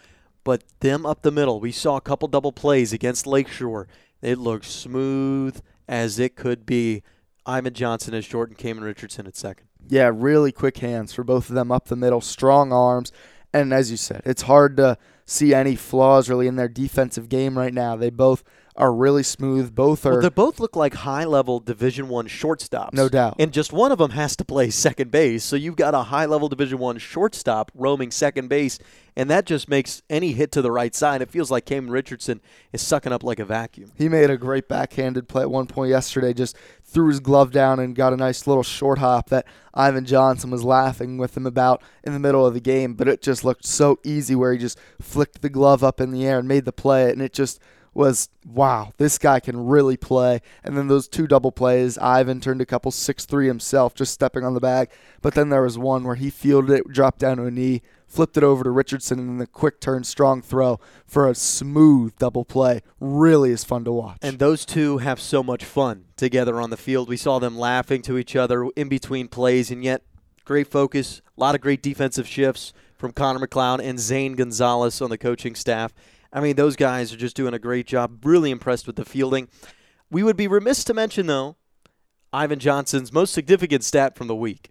But 0.44 0.64
them 0.80 1.04
up 1.04 1.22
the 1.22 1.30
middle, 1.30 1.60
we 1.60 1.72
saw 1.72 1.96
a 1.96 2.00
couple 2.00 2.28
double 2.28 2.52
plays 2.52 2.92
against 2.92 3.26
Lakeshore. 3.26 3.88
It 4.22 4.38
looked 4.38 4.64
smooth 4.64 5.60
as 5.88 6.18
it 6.18 6.36
could 6.36 6.66
be. 6.66 7.02
Ivan 7.46 7.72
Johnson 7.72 8.12
as 8.12 8.26
short 8.26 8.50
and 8.50 8.58
Kamen 8.58 8.82
Richardson 8.82 9.26
at 9.26 9.36
second. 9.36 9.68
Yeah, 9.88 10.10
really 10.14 10.52
quick 10.52 10.78
hands 10.78 11.14
for 11.14 11.24
both 11.24 11.48
of 11.48 11.54
them 11.54 11.72
up 11.72 11.86
the 11.86 11.96
middle, 11.96 12.20
strong 12.20 12.72
arms. 12.72 13.10
And 13.54 13.72
as 13.72 13.90
you 13.90 13.96
said, 13.96 14.22
it's 14.26 14.42
hard 14.42 14.76
to 14.76 14.98
see 15.24 15.54
any 15.54 15.74
flaws 15.74 16.28
really 16.28 16.46
in 16.46 16.56
their 16.56 16.68
defensive 16.68 17.28
game 17.30 17.56
right 17.56 17.72
now. 17.72 17.96
They 17.96 18.10
both 18.10 18.44
are 18.78 18.92
really 18.92 19.24
smooth. 19.24 19.74
Both 19.74 20.06
are. 20.06 20.12
Well, 20.12 20.20
they 20.22 20.28
both 20.30 20.58
look 20.60 20.76
like 20.76 20.94
high-level 20.94 21.60
Division 21.60 22.08
One 22.08 22.28
shortstops, 22.28 22.94
no 22.94 23.08
doubt. 23.08 23.36
And 23.38 23.52
just 23.52 23.72
one 23.72 23.92
of 23.92 23.98
them 23.98 24.12
has 24.12 24.36
to 24.36 24.44
play 24.44 24.70
second 24.70 25.10
base, 25.10 25.44
so 25.44 25.56
you've 25.56 25.76
got 25.76 25.94
a 25.94 26.04
high-level 26.04 26.48
Division 26.48 26.78
One 26.78 26.96
shortstop 26.98 27.70
roaming 27.74 28.10
second 28.10 28.48
base, 28.48 28.78
and 29.16 29.28
that 29.28 29.46
just 29.46 29.68
makes 29.68 30.02
any 30.08 30.32
hit 30.32 30.52
to 30.52 30.62
the 30.62 30.70
right 30.70 30.94
side. 30.94 31.20
It 31.20 31.30
feels 31.30 31.50
like 31.50 31.66
Kamen 31.66 31.90
Richardson 31.90 32.40
is 32.72 32.80
sucking 32.80 33.12
up 33.12 33.24
like 33.24 33.40
a 33.40 33.44
vacuum. 33.44 33.90
He 33.96 34.08
made 34.08 34.30
a 34.30 34.36
great 34.38 34.68
backhanded 34.68 35.28
play 35.28 35.42
at 35.42 35.50
one 35.50 35.66
point 35.66 35.90
yesterday. 35.90 36.32
Just 36.32 36.56
threw 36.84 37.08
his 37.08 37.18
glove 37.18 37.50
down 37.50 37.80
and 37.80 37.96
got 37.96 38.12
a 38.12 38.16
nice 38.16 38.46
little 38.46 38.62
short 38.62 38.98
hop 38.98 39.28
that 39.30 39.44
Ivan 39.74 40.04
Johnson 40.04 40.50
was 40.50 40.62
laughing 40.62 41.18
with 41.18 41.36
him 41.36 41.46
about 41.46 41.82
in 42.04 42.12
the 42.12 42.20
middle 42.20 42.46
of 42.46 42.54
the 42.54 42.60
game. 42.60 42.94
But 42.94 43.08
it 43.08 43.20
just 43.20 43.44
looked 43.44 43.66
so 43.66 43.98
easy 44.04 44.36
where 44.36 44.52
he 44.52 44.58
just 44.58 44.78
flicked 45.00 45.42
the 45.42 45.50
glove 45.50 45.82
up 45.82 46.00
in 46.00 46.12
the 46.12 46.24
air 46.24 46.38
and 46.38 46.46
made 46.46 46.64
the 46.64 46.72
play, 46.72 47.10
and 47.10 47.20
it 47.20 47.32
just 47.32 47.60
was 47.98 48.28
wow, 48.46 48.92
this 48.96 49.18
guy 49.18 49.40
can 49.40 49.66
really 49.66 49.96
play. 49.96 50.40
And 50.62 50.78
then 50.78 50.86
those 50.86 51.08
two 51.08 51.26
double 51.26 51.50
plays, 51.50 51.98
Ivan 51.98 52.40
turned 52.40 52.62
a 52.62 52.66
couple 52.66 52.92
six 52.92 53.26
three 53.26 53.48
himself, 53.48 53.92
just 53.92 54.14
stepping 54.14 54.44
on 54.44 54.54
the 54.54 54.60
bag. 54.60 54.88
But 55.20 55.34
then 55.34 55.48
there 55.48 55.62
was 55.62 55.76
one 55.76 56.04
where 56.04 56.14
he 56.14 56.30
fielded 56.30 56.70
it, 56.70 56.88
dropped 56.88 57.18
down 57.18 57.38
to 57.38 57.44
a 57.44 57.50
knee, 57.50 57.82
flipped 58.06 58.36
it 58.36 58.44
over 58.44 58.62
to 58.62 58.70
Richardson, 58.70 59.18
and 59.18 59.28
then 59.28 59.38
the 59.38 59.48
quick 59.48 59.80
turn, 59.80 60.04
strong 60.04 60.40
throw 60.40 60.78
for 61.06 61.28
a 61.28 61.34
smooth 61.34 62.16
double 62.18 62.44
play. 62.44 62.82
Really 63.00 63.50
is 63.50 63.64
fun 63.64 63.84
to 63.84 63.92
watch. 63.92 64.18
And 64.22 64.38
those 64.38 64.64
two 64.64 64.98
have 64.98 65.20
so 65.20 65.42
much 65.42 65.64
fun 65.64 66.04
together 66.16 66.60
on 66.60 66.70
the 66.70 66.76
field. 66.76 67.08
We 67.08 67.16
saw 67.16 67.40
them 67.40 67.58
laughing 67.58 68.02
to 68.02 68.16
each 68.16 68.36
other 68.36 68.68
in 68.76 68.88
between 68.88 69.26
plays, 69.26 69.72
and 69.72 69.82
yet 69.82 70.02
great 70.44 70.68
focus, 70.68 71.20
a 71.36 71.40
lot 71.40 71.56
of 71.56 71.60
great 71.60 71.82
defensive 71.82 72.28
shifts 72.28 72.72
from 72.96 73.12
Connor 73.12 73.44
McLeod 73.44 73.80
and 73.82 73.98
Zane 73.98 74.34
Gonzalez 74.34 75.02
on 75.02 75.10
the 75.10 75.18
coaching 75.18 75.56
staff. 75.56 75.92
I 76.32 76.40
mean, 76.40 76.56
those 76.56 76.76
guys 76.76 77.12
are 77.12 77.16
just 77.16 77.36
doing 77.36 77.54
a 77.54 77.58
great 77.58 77.86
job. 77.86 78.24
Really 78.24 78.50
impressed 78.50 78.86
with 78.86 78.96
the 78.96 79.04
fielding. 79.04 79.48
We 80.10 80.22
would 80.22 80.36
be 80.36 80.46
remiss 80.46 80.84
to 80.84 80.94
mention, 80.94 81.26
though, 81.26 81.56
Ivan 82.32 82.58
Johnson's 82.58 83.12
most 83.12 83.32
significant 83.32 83.84
stat 83.84 84.16
from 84.16 84.26
the 84.26 84.36
week 84.36 84.70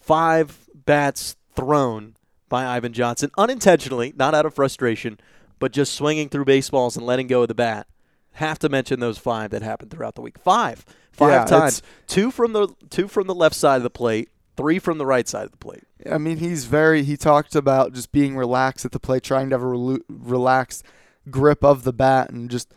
five 0.00 0.68
bats 0.72 1.36
thrown 1.54 2.14
by 2.48 2.64
Ivan 2.64 2.92
Johnson, 2.92 3.30
unintentionally, 3.36 4.12
not 4.16 4.34
out 4.34 4.46
of 4.46 4.54
frustration, 4.54 5.18
but 5.58 5.72
just 5.72 5.94
swinging 5.94 6.28
through 6.28 6.44
baseballs 6.44 6.96
and 6.96 7.04
letting 7.04 7.26
go 7.26 7.42
of 7.42 7.48
the 7.48 7.54
bat. 7.54 7.88
Have 8.32 8.58
to 8.60 8.68
mention 8.68 9.00
those 9.00 9.18
five 9.18 9.50
that 9.50 9.62
happened 9.62 9.90
throughout 9.90 10.14
the 10.14 10.20
week. 10.20 10.38
Five, 10.38 10.84
five 11.10 11.30
Yeah, 11.30 11.44
times. 11.44 11.82
Two 12.06 12.30
from 12.30 12.52
the 12.52 12.68
two 12.90 13.08
from 13.08 13.26
the 13.26 13.34
left 13.34 13.56
side 13.56 13.78
of 13.78 13.82
the 13.82 13.90
plate, 13.90 14.28
three 14.56 14.78
from 14.78 14.98
the 14.98 15.06
right 15.06 15.28
side 15.28 15.44
of 15.46 15.50
the 15.52 15.56
plate. 15.58 15.84
I 16.10 16.18
mean, 16.18 16.38
he's 16.38 16.64
very. 16.66 17.02
He 17.02 17.16
talked 17.16 17.54
about 17.54 17.92
just 17.92 18.12
being 18.12 18.36
relaxed 18.36 18.84
at 18.84 18.92
the 18.92 19.00
plate, 19.00 19.22
trying 19.22 19.50
to 19.50 19.54
have 19.54 19.62
a 19.62 19.98
relaxed 20.08 20.84
grip 21.30 21.64
of 21.64 21.84
the 21.84 21.92
bat, 21.92 22.30
and 22.30 22.50
just 22.50 22.72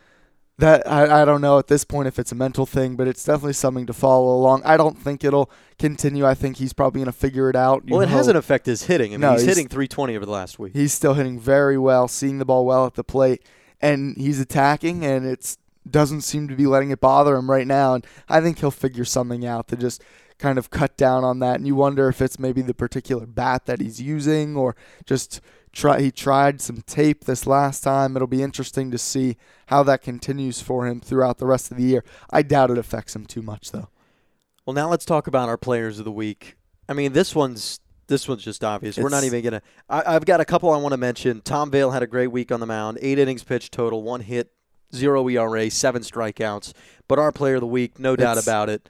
that. 0.58 0.86
I, 0.90 1.22
I 1.22 1.26
don't 1.26 1.42
know 1.42 1.60
at 1.60 1.68
this 1.68 1.84
point 1.84 2.08
if 2.08 2.18
it's 2.20 2.32
a 2.32 2.36
mental 2.36 2.66
thing, 2.66 2.96
but 2.96 3.08
it's 3.08 3.24
definitely 3.24 3.54
something 3.54 3.86
to 3.86 3.94
follow 3.94 4.36
along. 4.36 4.64
I 4.66 4.78
don't 4.78 4.98
think 4.98 5.24
it'll 5.24 5.50
continue. 5.78 6.26
I 6.26 6.34
think 6.34 6.58
he's 6.58 6.74
probably 6.74 7.00
going 7.00 7.12
to 7.12 7.18
figure 7.18 7.50
it 7.50 7.56
out. 7.56 7.84
Well, 7.88 8.02
it 8.02 8.10
hope. 8.10 8.18
hasn't 8.18 8.38
affected 8.38 8.72
his 8.72 8.84
hitting. 8.84 9.12
I 9.12 9.18
mean, 9.18 9.22
No, 9.22 9.32
he's, 9.34 9.42
he's- 9.44 9.56
hitting 9.56 9.68
320 9.70 10.16
over 10.16 10.26
the 10.26 10.32
last 10.32 10.60
week. 10.60 10.74
He's 10.74 10.94
still 10.94 11.14
hitting 11.14 11.40
very 11.40 11.78
well, 11.78 12.08
seeing 12.08 12.40
the 12.40 12.46
ball 12.46 12.66
well 12.66 12.86
at 12.86 12.96
the 12.96 13.04
plate, 13.04 13.46
and 13.82 14.18
he's 14.18 14.40
attacking, 14.40 15.06
and 15.06 15.26
it's 15.26 15.58
doesn't 15.90 16.22
seem 16.22 16.48
to 16.48 16.56
be 16.56 16.68
letting 16.68 16.92
it 16.92 17.00
bother 17.00 17.36
him 17.36 17.50
right 17.50 17.66
now. 17.66 17.96
And 17.96 18.06
I 18.28 18.42
think 18.42 18.60
he'll 18.60 18.70
figure 18.70 19.06
something 19.06 19.46
out 19.46 19.68
to 19.70 19.76
just 19.76 20.04
kind 20.39 20.58
of 20.58 20.69
cut 20.69 20.98
down 20.98 21.24
on 21.24 21.39
that. 21.39 21.58
And 21.58 21.67
you 21.67 21.75
wonder 21.75 22.10
if 22.10 22.22
it's 22.22 22.39
maybe 22.39 22.62
the 22.62 22.74
particular 22.74 23.27
bat 23.27 23.65
that 23.65 23.81
he's 23.81 24.01
using, 24.01 24.55
or 24.55 24.75
just 25.05 25.41
try. 25.72 26.01
He 26.01 26.12
tried 26.12 26.62
some 26.62 26.81
tape 26.81 27.25
this 27.25 27.46
last 27.46 27.81
time. 27.81 28.15
It'll 28.15 28.27
be 28.27 28.41
interesting 28.41 28.89
to 28.91 28.98
see 28.98 29.38
how 29.67 29.84
that 29.84 30.01
continues 30.01 30.62
for 30.62 30.88
him 30.88 31.00
throughout 31.00 31.38
the 31.38 31.46
rest 31.46 31.69
of 31.69 31.77
the 31.77 31.84
year. 31.84 32.03
I 32.31 32.41
doubt 32.41 32.72
it 32.72 32.77
affects 32.77 33.15
him 33.15 33.25
too 33.25 33.41
much, 33.41 33.72
though. 33.72 33.89
Well, 34.65 34.74
now 34.74 34.89
let's 34.89 35.05
talk 35.05 35.27
about 35.27 35.50
our 35.50 35.58
players 35.58 36.00
of 36.00 36.05
the 36.05 36.12
week. 36.12 36.55
I 36.88 36.93
mean, 36.93 37.13
this 37.13 37.36
one's 37.36 37.79
this 38.08 38.27
one's 38.27 38.43
just 38.43 38.63
obvious. 38.63 38.98
We're 38.98 39.10
not 39.10 39.24
even 39.24 39.43
gonna. 39.43 39.62
I, 39.88 40.15
I've 40.15 40.25
got 40.25 40.41
a 40.41 40.46
couple 40.46 40.72
I 40.72 40.77
want 40.77 40.93
to 40.93 40.98
mention. 40.98 41.41
Tom 41.41 41.72
Vale 41.72 41.91
had 41.91 42.03
a 42.03 42.08
great 42.08 42.27
week 42.27 42.51
on 42.51 42.60
the 42.60 42.65
mound. 42.65 42.98
Eight 43.01 43.19
innings 43.19 43.43
pitched 43.43 43.72
total, 43.72 44.03
one 44.03 44.22
hit, 44.22 44.51
zero 44.93 45.27
ERA, 45.27 45.69
seven 45.69 46.01
strikeouts. 46.01 46.74
But 47.08 47.19
our 47.19 47.31
player 47.31 47.55
of 47.55 47.62
the 47.62 47.67
week, 47.67 48.00
no 48.00 48.15
doubt 48.15 48.41
about 48.41 48.69
it. 48.69 48.89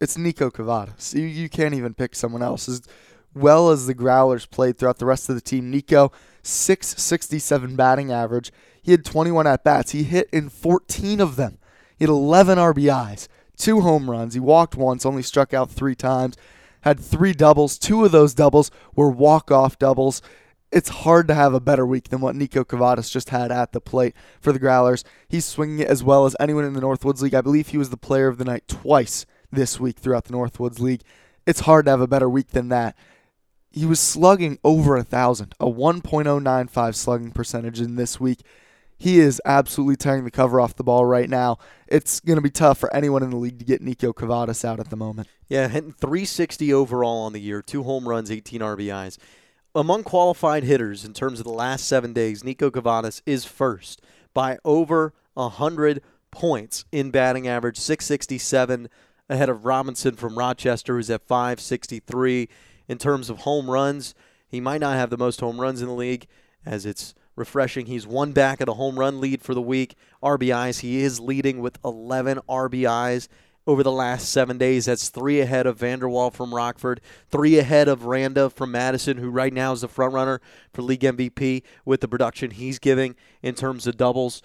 It's 0.00 0.16
Nico 0.16 0.50
Cavadas. 0.50 1.14
You, 1.14 1.24
you 1.24 1.48
can't 1.48 1.74
even 1.74 1.94
pick 1.94 2.14
someone 2.14 2.42
else. 2.42 2.68
As 2.68 2.82
well 3.34 3.70
as 3.70 3.86
the 3.86 3.94
Growlers 3.94 4.46
played 4.46 4.78
throughout 4.78 4.98
the 4.98 5.06
rest 5.06 5.28
of 5.28 5.34
the 5.34 5.40
team, 5.40 5.70
Nico 5.70 6.12
667 6.42 7.76
batting 7.76 8.12
average. 8.12 8.52
He 8.82 8.92
had 8.92 9.04
21 9.04 9.46
at 9.46 9.64
bats. 9.64 9.92
He 9.92 10.04
hit 10.04 10.28
in 10.32 10.48
14 10.48 11.20
of 11.20 11.36
them. 11.36 11.58
He 11.96 12.04
had 12.04 12.10
11 12.10 12.58
RBIs, 12.58 13.28
two 13.56 13.80
home 13.80 14.10
runs. 14.10 14.34
He 14.34 14.40
walked 14.40 14.76
once, 14.76 15.04
only 15.04 15.22
struck 15.22 15.52
out 15.52 15.70
three 15.70 15.96
times. 15.96 16.36
Had 16.82 17.00
three 17.00 17.32
doubles. 17.32 17.76
Two 17.76 18.04
of 18.04 18.12
those 18.12 18.34
doubles 18.34 18.70
were 18.94 19.10
walk-off 19.10 19.78
doubles. 19.78 20.22
It's 20.70 20.88
hard 20.90 21.26
to 21.28 21.34
have 21.34 21.54
a 21.54 21.60
better 21.60 21.84
week 21.84 22.10
than 22.10 22.20
what 22.20 22.36
Nico 22.36 22.62
Cavadas 22.62 23.10
just 23.10 23.30
had 23.30 23.50
at 23.50 23.72
the 23.72 23.80
plate 23.80 24.14
for 24.40 24.52
the 24.52 24.60
Growlers. 24.60 25.02
He's 25.28 25.44
swinging 25.44 25.80
it 25.80 25.88
as 25.88 26.04
well 26.04 26.24
as 26.24 26.36
anyone 26.38 26.64
in 26.64 26.74
the 26.74 26.80
Northwoods 26.80 27.20
League. 27.20 27.34
I 27.34 27.40
believe 27.40 27.68
he 27.68 27.78
was 27.78 27.90
the 27.90 27.96
player 27.96 28.28
of 28.28 28.38
the 28.38 28.44
night 28.44 28.68
twice 28.68 29.26
this 29.50 29.80
week 29.80 29.98
throughout 29.98 30.24
the 30.24 30.32
Northwoods 30.32 30.80
League. 30.80 31.02
It's 31.46 31.60
hard 31.60 31.86
to 31.86 31.90
have 31.92 32.00
a 32.00 32.06
better 32.06 32.28
week 32.28 32.48
than 32.48 32.68
that. 32.68 32.96
He 33.70 33.86
was 33.86 34.00
slugging 34.00 34.58
over 34.64 34.96
a 34.96 35.04
thousand, 35.04 35.54
a 35.60 35.66
1.095 35.66 36.94
slugging 36.94 37.30
percentage 37.32 37.80
in 37.80 37.96
this 37.96 38.18
week. 38.18 38.40
He 38.96 39.20
is 39.20 39.40
absolutely 39.44 39.96
tearing 39.96 40.24
the 40.24 40.30
cover 40.30 40.60
off 40.60 40.74
the 40.74 40.82
ball 40.82 41.04
right 41.04 41.30
now. 41.30 41.58
It's 41.86 42.18
going 42.18 42.36
to 42.36 42.42
be 42.42 42.50
tough 42.50 42.78
for 42.78 42.94
anyone 42.94 43.22
in 43.22 43.30
the 43.30 43.36
league 43.36 43.60
to 43.60 43.64
get 43.64 43.80
Nico 43.80 44.12
Cavadas 44.12 44.64
out 44.64 44.80
at 44.80 44.90
the 44.90 44.96
moment. 44.96 45.28
Yeah, 45.48 45.68
hitting 45.68 45.92
360 45.92 46.72
overall 46.72 47.22
on 47.22 47.32
the 47.32 47.40
year, 47.40 47.62
two 47.62 47.84
home 47.84 48.08
runs, 48.08 48.30
18 48.30 48.60
RBIs. 48.60 49.16
Among 49.74 50.02
qualified 50.02 50.64
hitters 50.64 51.04
in 51.04 51.12
terms 51.12 51.38
of 51.38 51.44
the 51.44 51.52
last 51.52 51.86
seven 51.86 52.12
days, 52.12 52.42
Nico 52.42 52.70
Cavadas 52.70 53.22
is 53.24 53.44
first 53.44 54.02
by 54.34 54.58
over 54.64 55.14
100 55.34 56.02
points 56.32 56.84
in 56.90 57.10
batting 57.10 57.46
average, 57.46 57.78
667 57.78 58.88
ahead 59.28 59.48
of 59.48 59.64
Robinson 59.64 60.16
from 60.16 60.38
Rochester, 60.38 60.96
who's 60.96 61.10
at 61.10 61.26
563. 61.26 62.48
In 62.88 62.98
terms 62.98 63.28
of 63.28 63.40
home 63.40 63.70
runs, 63.70 64.14
he 64.48 64.60
might 64.60 64.80
not 64.80 64.96
have 64.96 65.10
the 65.10 65.18
most 65.18 65.40
home 65.40 65.60
runs 65.60 65.82
in 65.82 65.88
the 65.88 65.94
league, 65.94 66.26
as 66.64 66.86
it's 66.86 67.14
refreshing. 67.36 67.86
He's 67.86 68.06
one 68.06 68.32
back 68.32 68.60
at 68.60 68.68
a 68.68 68.74
home 68.74 68.98
run 68.98 69.20
lead 69.20 69.42
for 69.42 69.54
the 69.54 69.62
week. 69.62 69.94
RBIs, 70.22 70.80
he 70.80 71.02
is 71.02 71.20
leading 71.20 71.60
with 71.60 71.78
11 71.84 72.40
RBIs 72.48 73.28
over 73.66 73.82
the 73.82 73.92
last 73.92 74.30
seven 74.30 74.56
days. 74.56 74.86
That's 74.86 75.10
three 75.10 75.40
ahead 75.40 75.66
of 75.66 75.78
Vanderwall 75.78 76.32
from 76.32 76.54
Rockford, 76.54 77.02
three 77.30 77.58
ahead 77.58 77.86
of 77.86 78.06
Randa 78.06 78.48
from 78.48 78.72
Madison, 78.72 79.18
who 79.18 79.28
right 79.28 79.52
now 79.52 79.72
is 79.72 79.82
the 79.82 79.88
front 79.88 80.14
runner 80.14 80.40
for 80.72 80.80
league 80.80 81.00
MVP 81.00 81.62
with 81.84 82.00
the 82.00 82.08
production 82.08 82.50
he's 82.50 82.78
giving 82.78 83.14
in 83.42 83.54
terms 83.54 83.86
of 83.86 83.98
doubles. 83.98 84.42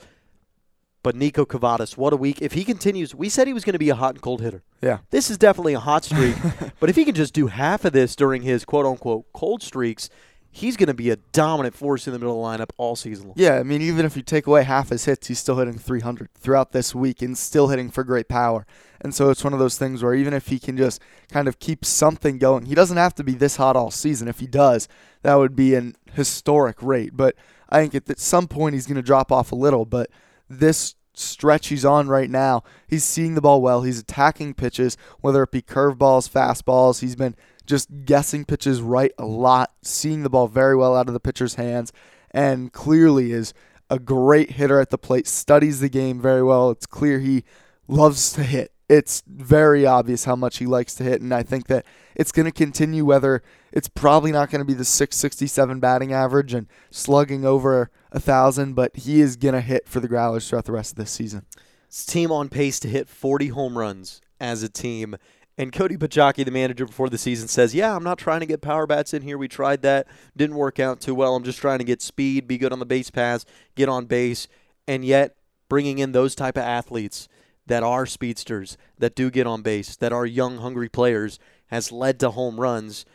But 1.04 1.16
Nico 1.16 1.46
Cavadas, 1.46 1.98
what 1.98 2.14
a 2.14 2.18
week. 2.18 2.42
If 2.42 2.54
he 2.54 2.64
continues, 2.64 3.14
we 3.14 3.28
said 3.28 3.46
he 3.46 3.54
was 3.54 3.66
going 3.66 3.74
to 3.74 3.80
be 3.80 3.90
a 3.90 3.96
hot 3.96 4.16
and 4.16 4.22
cold 4.22 4.42
hitter. 4.42 4.64
Yeah. 4.82 5.00
This 5.10 5.30
is 5.30 5.38
definitely 5.38 5.74
a 5.74 5.80
hot 5.80 6.06
streak. 6.06 6.36
but 6.80 6.90
if 6.90 6.96
he 6.96 7.04
can 7.04 7.14
just 7.14 7.34
do 7.34 7.48
half 7.48 7.84
of 7.84 7.92
this 7.92 8.16
during 8.16 8.42
his 8.42 8.64
quote 8.64 8.86
unquote 8.86 9.26
cold 9.34 9.62
streaks, 9.62 10.10
he's 10.50 10.78
going 10.78 10.88
to 10.88 10.94
be 10.94 11.10
a 11.10 11.18
dominant 11.34 11.76
force 11.76 12.08
in 12.08 12.14
the 12.14 12.20
middle 12.20 12.46
of 12.46 12.58
the 12.58 12.64
lineup 12.64 12.70
all 12.78 12.96
season 12.96 13.28
long. 13.28 13.34
Yeah, 13.36 13.60
I 13.60 13.64
mean, 13.64 13.82
even 13.82 14.06
if 14.06 14.16
you 14.16 14.22
take 14.22 14.48
away 14.48 14.64
half 14.64 14.90
his 14.90 15.04
hits, 15.04 15.28
he's 15.28 15.40
still 15.40 15.58
hitting 15.58 15.78
300 15.78 16.30
throughout 16.36 16.72
this 16.72 16.94
week 16.96 17.22
and 17.22 17.38
still 17.38 17.68
hitting 17.68 17.90
for 17.90 18.04
great 18.04 18.30
power. 18.30 18.66
And 19.02 19.14
so 19.14 19.30
it's 19.30 19.44
one 19.44 19.52
of 19.52 19.60
those 19.60 19.78
things 19.78 20.04
where 20.04 20.14
even 20.14 20.34
if 20.34 20.48
he 20.48 20.60
can 20.60 20.78
just 20.78 21.02
kind 21.30 21.48
of 21.48 21.60
keep 21.60 21.84
something 21.84 22.38
going, 22.38 22.68
he 22.68 22.76
doesn't 22.76 22.98
have 22.98 23.16
to 23.16 23.24
be 23.24 23.34
this 23.34 23.58
hot 23.58 23.76
all 23.76 23.92
season. 23.92 24.28
If 24.28 24.40
he 24.40 24.48
does, 24.48 24.88
that 25.24 25.36
would 25.36 25.56
be 25.56 25.76
an 25.76 25.96
historic 26.14 26.82
rate. 26.82 27.18
But 27.18 27.36
I 27.68 27.82
think 27.82 28.10
at 28.10 28.20
some 28.20 28.48
point 28.48 28.76
he's 28.76 28.86
going 28.86 28.96
to 28.96 29.02
drop 29.02 29.32
off 29.32 29.52
a 29.52 29.56
little. 29.56 29.86
But 29.86 30.10
this 30.50 30.96
stretch 31.14 31.68
he's 31.68 31.86
on 31.86 32.08
right 32.08 32.30
now, 32.30 32.64
he's 32.88 33.04
seeing 33.04 33.36
the 33.36 33.42
ball 33.42 33.62
well. 33.62 33.84
He's 33.84 34.00
attacking 34.00 34.56
pitches, 34.56 34.98
whether 35.22 35.44
it 35.44 35.52
be 35.52 35.62
curveballs, 35.62 36.30
fastballs. 36.30 37.02
He's 37.02 37.16
been 37.16 37.36
just 37.66 38.06
guessing 38.06 38.46
pitches 38.46 38.82
right 38.82 39.12
a 39.18 39.26
lot, 39.26 39.72
seeing 39.82 40.24
the 40.24 40.30
ball 40.30 40.48
very 40.48 40.76
well 40.76 40.96
out 40.96 41.08
of 41.08 41.14
the 41.14 41.20
pitcher's 41.20 41.56
hands, 41.56 41.94
and 42.32 42.74
clearly 42.74 43.32
is 43.32 43.54
a 43.90 44.00
great 44.00 44.52
hitter 44.52 44.80
at 44.80 44.90
the 44.90 44.98
plate, 44.98 45.28
studies 45.28 45.80
the 45.80 45.90
game 45.90 46.20
very 46.20 46.44
well. 46.44 46.72
It's 46.72 46.86
clear 46.86 47.20
he 47.20 47.44
loves 47.88 48.34
to 48.34 48.44
hit. 48.44 48.73
It's 48.90 49.24
very 49.26 49.86
obvious 49.86 50.26
how 50.26 50.36
much 50.36 50.58
he 50.58 50.66
likes 50.66 50.94
to 50.96 51.04
hit, 51.04 51.22
and 51.22 51.34
I 51.34 51.42
think 51.44 51.68
that 51.68 51.86
it's 52.16 52.32
going 52.32 52.46
to 52.46 52.52
continue. 52.52 53.06
Whether 53.06 53.42
it's 53.72 53.88
probably 53.88 54.32
not 54.32 54.50
going 54.50 54.60
to 54.60 54.66
be 54.66 54.74
the 54.74 54.86
667 54.86 55.80
batting 55.80 56.14
average 56.14 56.54
and 56.54 56.68
slugging 56.92 57.46
over 57.46 57.90
a 58.12 58.20
thousand, 58.20 58.74
but 58.74 58.96
he 58.96 59.22
is 59.22 59.36
going 59.36 59.56
to 59.56 59.62
hit 59.62 59.88
for 59.88 60.00
the 60.00 60.08
Growlers 60.08 60.48
throughout 60.48 60.66
the 60.66 60.72
rest 60.72 60.92
of 60.92 60.98
this 60.98 61.12
season. 61.12 61.46
Team 62.08 62.32
on 62.32 62.50
pace 62.50 62.80
to 62.82 62.88
hit 62.88 63.08
40 63.08 63.50
home 63.50 63.78
runs 63.78 64.22
as 64.40 64.64
a 64.64 64.70
team. 64.70 65.16
And 65.58 65.72
Cody 65.72 65.98
Pachaki, 65.98 66.44
the 66.44 66.52
manager 66.52 66.86
before 66.86 67.10
the 67.10 67.18
season, 67.18 67.48
says, 67.48 67.76
Yeah, 67.76 67.96
I'm 67.96 68.04
not 68.04 68.18
trying 68.18 68.40
to 68.40 68.46
get 68.46 68.62
power 68.62 68.88
bats 68.88 69.14
in 69.14 69.22
here. 69.22 69.38
We 69.38 69.48
tried 69.48 69.84
that. 69.84 70.08
Didn't 70.36 70.56
work 70.56 70.80
out 70.80 71.00
too 71.00 71.14
well. 71.14 71.36
I'm 71.36 71.44
just 71.44 71.60
trying 71.60 71.78
to 71.78 71.86
get 71.86 72.02
speed, 72.02 72.48
be 72.48 72.58
good 72.58 72.74
on 72.74 72.80
the 72.80 72.86
base 72.86 73.12
pass, 73.12 73.46
get 73.76 73.88
on 73.88 74.06
base. 74.06 74.48
And 74.88 75.06
yet, 75.06 75.36
bringing 75.70 76.00
in 76.00 76.12
those 76.12 76.36
type 76.36 76.58
of 76.58 76.64
athletes 76.64 77.28
that 77.68 77.84
are 77.84 78.06
speedsters, 78.06 78.78
that 78.98 79.16
do 79.16 79.30
get 79.30 79.48
on 79.48 79.62
base, 79.62 79.96
that 79.96 80.14
are 80.14 80.26
young, 80.26 80.58
hungry 80.58 80.90
players, 80.90 81.40
has 81.68 81.92
led 81.92 82.20
to 82.20 82.32
home 82.32 82.60
runs, 82.60 83.06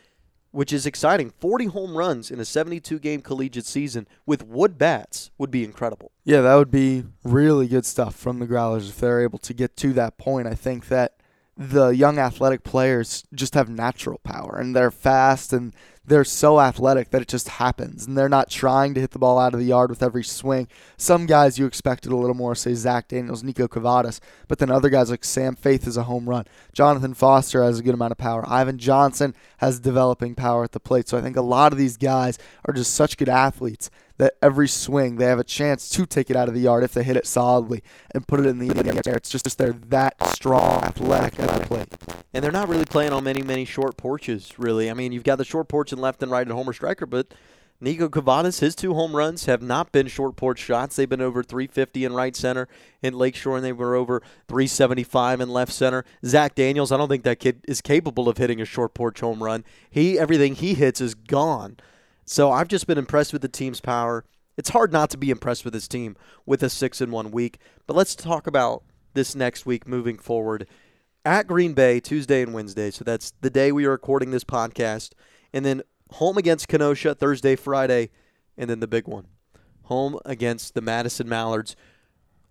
which 0.51 0.73
is 0.73 0.85
exciting. 0.85 1.31
40 1.39 1.65
home 1.65 1.97
runs 1.97 2.31
in 2.31 2.39
a 2.39 2.45
72 2.45 2.99
game 2.99 3.21
collegiate 3.21 3.65
season 3.65 4.07
with 4.25 4.45
wood 4.45 4.77
bats 4.77 5.31
would 5.37 5.51
be 5.51 5.63
incredible. 5.63 6.11
Yeah, 6.23 6.41
that 6.41 6.55
would 6.55 6.71
be 6.71 7.05
really 7.23 7.67
good 7.67 7.85
stuff 7.85 8.15
from 8.15 8.39
the 8.39 8.47
Growlers 8.47 8.89
if 8.89 8.97
they're 8.97 9.21
able 9.21 9.39
to 9.39 9.53
get 9.53 9.77
to 9.77 9.93
that 9.93 10.17
point. 10.17 10.47
I 10.47 10.55
think 10.55 10.87
that 10.87 11.15
the 11.55 11.89
young 11.89 12.17
athletic 12.17 12.63
players 12.63 13.25
just 13.33 13.53
have 13.53 13.69
natural 13.69 14.19
power 14.19 14.57
and 14.57 14.73
they're 14.73 14.91
fast 14.91 15.51
and 15.51 15.73
they're 16.09 16.23
so 16.23 16.59
athletic 16.59 17.11
that 17.11 17.21
it 17.21 17.27
just 17.27 17.47
happens 17.47 18.05
and 18.05 18.17
they're 18.17 18.27
not 18.27 18.49
trying 18.49 18.93
to 18.95 18.99
hit 18.99 19.11
the 19.11 19.19
ball 19.19 19.37
out 19.37 19.53
of 19.53 19.59
the 19.59 19.65
yard 19.65 19.89
with 19.89 20.01
every 20.01 20.23
swing. 20.23 20.67
Some 20.97 21.25
guys 21.25 21.59
you 21.59 21.65
expected 21.65 22.11
a 22.11 22.15
little 22.15 22.35
more, 22.35 22.55
say 22.55 22.73
Zach 22.73 23.07
Daniels, 23.07 23.43
Nico 23.43 23.67
Cavadas, 23.67 24.19
but 24.47 24.57
then 24.57 24.71
other 24.71 24.89
guys 24.89 25.11
like 25.11 25.23
Sam 25.23 25.55
Faith 25.55 25.87
is 25.87 25.97
a 25.97 26.03
home 26.03 26.27
run. 26.27 26.45
Jonathan 26.73 27.13
Foster 27.13 27.63
has 27.63 27.79
a 27.79 27.83
good 27.83 27.93
amount 27.93 28.11
of 28.11 28.17
power. 28.17 28.43
Ivan 28.47 28.79
Johnson 28.79 29.35
has 29.59 29.79
developing 29.79 30.35
power 30.35 30.63
at 30.63 30.71
the 30.71 30.79
plate. 30.79 31.07
So 31.07 31.17
I 31.17 31.21
think 31.21 31.37
a 31.37 31.41
lot 31.41 31.71
of 31.71 31.77
these 31.77 31.95
guys 31.95 32.39
are 32.65 32.73
just 32.73 32.93
such 32.93 33.15
good 33.15 33.29
athletes 33.29 33.89
that 34.19 34.35
every 34.41 34.67
swing 34.67 35.15
they 35.15 35.25
have 35.25 35.39
a 35.39 35.43
chance 35.43 35.89
to 35.89 36.05
take 36.05 36.29
it 36.29 36.35
out 36.35 36.47
of 36.47 36.53
the 36.53 36.59
yard 36.59 36.83
if 36.83 36.93
they 36.93 37.03
hit 37.03 37.17
it 37.17 37.25
solidly 37.25 37.81
and 38.13 38.27
put 38.27 38.39
it 38.39 38.45
in 38.45 38.59
the 38.59 38.67
air. 39.07 39.15
It's 39.15 39.29
just 39.29 39.57
they're 39.57 39.73
that 39.87 40.15
strong, 40.27 40.83
athletic 40.83 41.39
at 41.39 41.61
the 41.61 41.65
plate. 41.65 41.87
And 42.33 42.43
they're 42.43 42.51
not 42.51 42.69
really 42.69 42.85
playing 42.85 43.13
on 43.13 43.23
many, 43.23 43.41
many 43.41 43.65
short 43.65 43.97
porches, 43.97 44.59
really. 44.59 44.91
I 44.91 44.93
mean, 44.93 45.13
you've 45.13 45.23
got 45.23 45.37
the 45.37 45.45
short 45.45 45.67
porch 45.67 45.91
and 45.91 45.99
left 45.99 46.21
and 46.21 46.31
right 46.31 46.45
and 46.45 46.51
Homer 46.51 46.73
Stryker, 46.73 47.05
but 47.05 47.33
Nico 47.81 48.09
Cavadas, 48.09 48.59
his 48.59 48.75
two 48.75 48.93
home 48.93 49.15
runs 49.15 49.45
have 49.45 49.61
not 49.61 49.93
been 49.93 50.07
short 50.07 50.35
porch 50.35 50.59
shots. 50.59 50.97
They've 50.97 51.07
been 51.07 51.21
over 51.21 51.41
350 51.41 52.03
in 52.03 52.11
right 52.11 52.35
center 52.35 52.67
in 53.01 53.13
Lakeshore, 53.13 53.55
and 53.55 53.65
they 53.65 53.71
were 53.71 53.95
over 53.95 54.21
375 54.49 55.39
in 55.39 55.49
left 55.49 55.71
center. 55.71 56.03
Zach 56.25 56.55
Daniels, 56.55 56.91
I 56.91 56.97
don't 56.97 57.07
think 57.07 57.23
that 57.23 57.39
kid 57.39 57.61
is 57.69 57.79
capable 57.79 58.27
of 58.27 58.37
hitting 58.37 58.59
a 58.59 58.65
short 58.65 58.93
porch 58.93 59.21
home 59.21 59.41
run. 59.41 59.63
He 59.89 60.19
everything 60.19 60.55
he 60.55 60.73
hits 60.73 60.99
is 60.99 61.15
gone. 61.15 61.77
So 62.29 62.51
I've 62.51 62.67
just 62.67 62.85
been 62.85 62.99
impressed 62.99 63.33
with 63.33 63.41
the 63.41 63.47
team's 63.47 63.81
power. 63.81 64.23
It's 64.55 64.69
hard 64.69 64.93
not 64.93 65.09
to 65.09 65.17
be 65.17 65.31
impressed 65.31 65.65
with 65.65 65.73
this 65.73 65.87
team 65.87 66.15
with 66.45 66.61
a 66.61 66.69
six 66.69 67.01
in 67.01 67.09
one 67.09 67.31
week. 67.31 67.57
But 67.87 67.95
let's 67.95 68.15
talk 68.15 68.45
about 68.45 68.83
this 69.15 69.33
next 69.33 69.65
week 69.65 69.87
moving 69.87 70.19
forward. 70.19 70.67
At 71.25 71.47
Green 71.47 71.73
Bay, 71.73 71.99
Tuesday 71.99 72.43
and 72.43 72.53
Wednesday. 72.53 72.91
So 72.91 73.03
that's 73.03 73.33
the 73.41 73.49
day 73.49 73.71
we 73.71 73.85
are 73.85 73.89
recording 73.89 74.29
this 74.29 74.43
podcast. 74.43 75.13
And 75.53 75.65
then 75.65 75.81
home 76.11 76.37
against 76.37 76.67
Kenosha, 76.67 77.15
Thursday, 77.15 77.55
Friday, 77.55 78.11
and 78.55 78.69
then 78.69 78.79
the 78.79 78.87
big 78.87 79.07
one. 79.07 79.25
Home 79.85 80.19
against 80.23 80.75
the 80.75 80.81
Madison 80.81 81.27
Mallards 81.27 81.75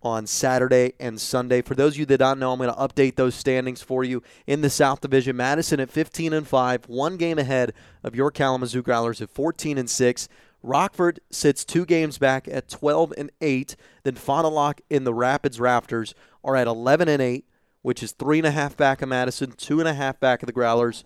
on 0.01 0.25
Saturday 0.25 0.93
and 0.99 1.19
Sunday. 1.19 1.61
For 1.61 1.75
those 1.75 1.93
of 1.93 1.99
you 1.99 2.05
that 2.07 2.19
don't 2.19 2.39
know, 2.39 2.53
I'm 2.53 2.59
going 2.59 2.73
to 2.73 2.79
update 2.79 3.15
those 3.15 3.35
standings 3.35 3.81
for 3.81 4.03
you 4.03 4.23
in 4.47 4.61
the 4.61 4.69
South 4.69 5.01
Division. 5.01 5.35
Madison 5.35 5.79
at 5.79 5.89
15 5.89 6.33
and 6.33 6.47
5, 6.47 6.85
one 6.87 7.17
game 7.17 7.37
ahead 7.37 7.73
of 8.03 8.15
your 8.15 8.31
Kalamazoo 8.31 8.81
Growlers 8.81 9.21
at 9.21 9.29
14 9.29 9.77
and 9.77 9.89
6. 9.89 10.29
Rockford 10.61 11.19
sits 11.29 11.63
two 11.63 11.85
games 11.85 12.17
back 12.17 12.47
at 12.49 12.69
12 12.69 13.13
and 13.17 13.31
8. 13.41 13.75
Then 14.03 14.15
Fond 14.15 14.81
in 14.89 15.03
the 15.03 15.13
Rapids 15.13 15.59
Rafters 15.59 16.13
are 16.43 16.55
at 16.55 16.67
11 16.67 17.07
and 17.07 17.21
8, 17.21 17.45
which 17.81 18.03
is 18.03 18.11
three 18.11 18.39
and 18.39 18.47
a 18.47 18.51
half 18.51 18.75
back 18.75 19.01
of 19.01 19.09
Madison, 19.09 19.51
two 19.51 19.79
and 19.79 19.87
a 19.87 19.93
half 19.93 20.19
back 20.19 20.41
of 20.41 20.47
the 20.47 20.53
Growlers. 20.53 21.03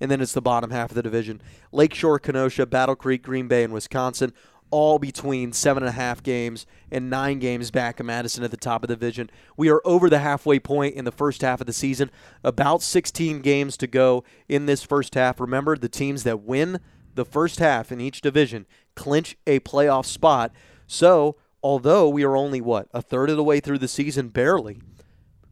And 0.00 0.10
then 0.10 0.20
it's 0.20 0.32
the 0.32 0.42
bottom 0.42 0.70
half 0.70 0.90
of 0.90 0.96
the 0.96 1.02
division. 1.02 1.40
Lakeshore, 1.70 2.18
Kenosha, 2.18 2.66
Battle 2.66 2.96
Creek, 2.96 3.22
Green 3.22 3.46
Bay, 3.46 3.62
and 3.62 3.72
Wisconsin 3.72 4.32
all 4.72 4.98
between 4.98 5.52
seven 5.52 5.84
and 5.84 5.90
a 5.90 5.92
half 5.92 6.22
games 6.22 6.66
and 6.90 7.08
nine 7.08 7.38
games 7.38 7.70
back 7.70 8.00
of 8.00 8.06
Madison 8.06 8.42
at 8.42 8.50
the 8.50 8.56
top 8.56 8.82
of 8.82 8.88
the 8.88 8.96
division. 8.96 9.30
We 9.56 9.70
are 9.70 9.82
over 9.84 10.10
the 10.10 10.18
halfway 10.18 10.58
point 10.58 10.96
in 10.96 11.04
the 11.04 11.12
first 11.12 11.42
half 11.42 11.60
of 11.60 11.68
the 11.68 11.72
season. 11.72 12.10
About 12.42 12.82
16 12.82 13.40
games 13.42 13.76
to 13.76 13.86
go 13.86 14.24
in 14.48 14.66
this 14.66 14.82
first 14.82 15.14
half. 15.14 15.38
Remember, 15.38 15.76
the 15.76 15.88
teams 15.88 16.24
that 16.24 16.42
win 16.42 16.80
the 17.14 17.24
first 17.24 17.58
half 17.60 17.92
in 17.92 18.00
each 18.00 18.22
division 18.22 18.66
clinch 18.96 19.36
a 19.46 19.60
playoff 19.60 20.06
spot. 20.06 20.50
So, 20.86 21.36
although 21.62 22.08
we 22.08 22.24
are 22.24 22.36
only, 22.36 22.60
what, 22.60 22.88
a 22.92 23.02
third 23.02 23.30
of 23.30 23.36
the 23.36 23.44
way 23.44 23.60
through 23.60 23.78
the 23.78 23.88
season, 23.88 24.28
barely, 24.28 24.80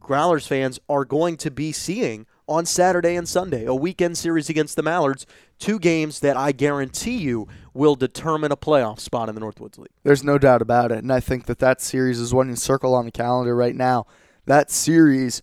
Growlers 0.00 0.46
fans 0.46 0.80
are 0.88 1.04
going 1.04 1.36
to 1.36 1.50
be 1.50 1.70
seeing 1.70 2.26
on 2.48 2.66
Saturday 2.66 3.14
and 3.14 3.28
Sunday, 3.28 3.64
a 3.64 3.74
weekend 3.74 4.18
series 4.18 4.50
against 4.50 4.74
the 4.74 4.82
Mallards, 4.82 5.24
two 5.60 5.78
games 5.78 6.20
that 6.20 6.36
I 6.36 6.50
guarantee 6.50 7.18
you 7.18 7.46
will 7.72 7.94
determine 7.94 8.50
a 8.50 8.56
playoff 8.56 8.98
spot 8.98 9.28
in 9.28 9.36
the 9.36 9.40
Northwoods 9.40 9.78
League. 9.78 9.90
There's 10.02 10.24
no 10.24 10.38
doubt 10.38 10.62
about 10.62 10.90
it, 10.90 10.98
and 10.98 11.12
I 11.12 11.20
think 11.20 11.46
that 11.46 11.60
that 11.60 11.80
series 11.80 12.18
is 12.18 12.34
one 12.34 12.48
you 12.48 12.56
circle 12.56 12.94
on 12.94 13.04
the 13.04 13.12
calendar 13.12 13.54
right 13.54 13.76
now. 13.76 14.06
That 14.46 14.70
series, 14.70 15.42